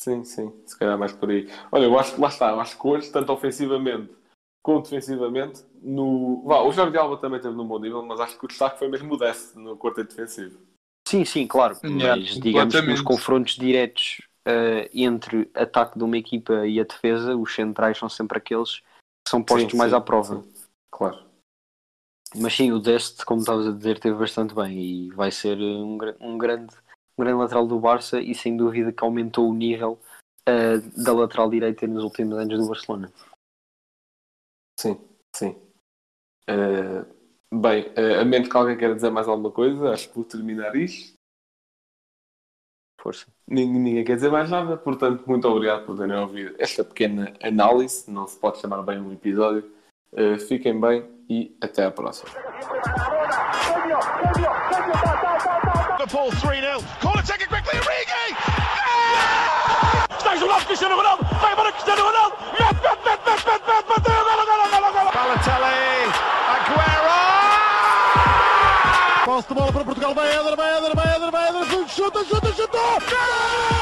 Sim, 0.00 0.22
sim, 0.24 0.52
se 0.66 0.78
calhar 0.78 0.96
mais 0.98 1.12
por 1.12 1.28
aí. 1.30 1.48
Olha, 1.72 1.84
eu 1.84 1.98
acho 1.98 2.14
que 2.14 2.20
lá 2.20 2.28
está, 2.28 2.50
eu 2.50 2.60
acho 2.60 2.78
que 2.78 2.86
hoje, 2.86 3.10
tanto 3.10 3.32
ofensivamente 3.32 4.14
como 4.62 4.82
defensivamente, 4.82 5.64
no. 5.82 6.42
Vá, 6.44 6.60
o 6.62 6.72
Jordi 6.72 6.96
Alba 6.98 7.16
também 7.18 7.40
teve 7.40 7.54
num 7.54 7.66
bom 7.66 7.78
nível, 7.78 8.04
mas 8.04 8.20
acho 8.20 8.38
que 8.38 8.44
o 8.44 8.48
destaque 8.48 8.78
foi 8.78 8.88
mesmo 8.88 9.14
o 9.14 9.16
Dest 9.16 9.56
no 9.56 9.76
quarteto 9.76 10.10
defensivo. 10.10 10.58
Sim, 11.08 11.24
sim, 11.24 11.46
claro. 11.46 11.74
Yeah, 11.82 12.16
mas 12.16 12.38
digamos 12.38 12.78
que 12.78 12.86
nos 12.86 13.00
confrontos 13.00 13.56
diretos 13.56 14.20
eh, 14.44 14.90
entre 14.92 15.50
ataque 15.54 15.96
de 15.96 16.04
uma 16.04 16.18
equipa 16.18 16.66
e 16.66 16.78
a 16.78 16.84
defesa, 16.84 17.34
os 17.34 17.54
centrais 17.54 17.96
são 17.96 18.10
sempre 18.10 18.36
aqueles 18.36 18.80
que 18.80 19.30
são 19.30 19.42
postos 19.42 19.70
Sim, 19.70 19.78
mais 19.78 19.90
sim, 19.90 19.96
à 19.96 20.00
prova. 20.02 20.42
sim. 20.42 20.52
Claro. 20.90 21.24
Mas 22.36 22.52
sim, 22.52 22.72
o 22.72 22.78
Dest, 22.78 23.24
como 23.24 23.40
estavas 23.40 23.66
a 23.66 23.72
dizer, 23.72 23.98
teve 23.98 24.18
bastante 24.18 24.54
bem 24.54 24.78
e 24.78 25.10
vai 25.12 25.30
ser 25.30 25.56
eh, 25.58 25.62
um, 25.62 25.96
um 26.20 26.36
grande, 26.36 26.76
um 27.16 27.24
grande 27.24 27.38
lateral 27.38 27.66
do 27.66 27.80
Barça 27.80 28.20
e 28.20 28.34
sem 28.34 28.54
dúvida 28.54 28.92
que 28.92 29.02
aumentou 29.02 29.48
o 29.48 29.54
nível 29.54 29.98
eh, 30.44 30.76
da 30.94 31.14
lateral 31.14 31.48
direita 31.48 31.86
nos 31.86 32.04
últimos 32.04 32.36
anos 32.36 32.58
do 32.58 32.68
Barcelona. 32.68 33.10
Sim, 34.78 35.00
sim. 35.34 35.56
Eh, 36.46 37.17
bem, 37.52 37.90
eh, 37.96 38.20
a 38.20 38.24
menos 38.24 38.48
que 38.48 38.56
alguém 38.56 38.76
queira 38.76 38.94
dizer 38.94 39.10
mais 39.10 39.28
alguma 39.28 39.50
coisa, 39.50 39.90
acho 39.92 40.08
que 40.08 40.14
vou 40.14 40.24
terminar 40.24 40.74
isto. 40.76 41.16
Força. 43.00 43.26
Ninguém, 43.46 43.80
ninguém 43.80 44.04
quer 44.04 44.16
dizer 44.16 44.30
mais 44.30 44.50
nada, 44.50 44.76
portanto, 44.76 45.24
muito 45.26 45.46
obrigado 45.48 45.86
por 45.86 45.96
terem 45.96 46.16
ouvido 46.16 46.56
esta 46.58 46.82
pequena 46.84 47.32
análise, 47.42 48.10
não 48.10 48.26
se 48.26 48.38
pode 48.38 48.58
chamar 48.58 48.82
bem 48.82 49.00
um 49.00 49.12
episódio. 49.12 49.70
Eh, 50.12 50.38
fiquem 50.38 50.80
bem 50.80 51.06
e 51.28 51.56
até 51.60 51.84
à 51.84 51.90
próxima. 51.90 52.30
Liverpool 55.98 56.30
3 56.40 56.60
0. 56.60 56.80
Corner 57.02 57.22
taken 57.26 57.46
quickly. 57.48 57.78
Origi! 57.78 58.36
Está 60.16 60.36
jogado 60.36 60.64
Cristiano 60.66 60.96
Ronaldo. 60.96 61.24
Vai 61.40 61.54
para 61.54 61.72
Cristiano 61.72 62.02
Ronaldo. 62.02 62.36
Mete, 62.52 62.80
mete, 62.82 63.04
mete, 63.04 63.24
mete, 63.26 63.46
mete, 63.46 63.66
mete, 63.66 63.88
bateu. 63.88 64.14
Golo, 64.24 64.46
golo, 64.46 64.70
golo, 64.70 64.92
golo. 64.92 65.10
Balotelli. 65.12 65.68
Aguero! 65.68 66.37
Portugal, 70.08 70.14
vai 70.14 70.30
Éder, 70.30 70.56
vai 70.56 70.78
Éder, 70.78 70.94
vai 70.94 71.16
Éder, 71.16 71.30
vai 71.30 71.48
Éder, 71.48 71.88
chuta, 71.88 72.24
chuta, 72.24 72.52
chuta! 72.52 72.78
Gol! 72.78 73.77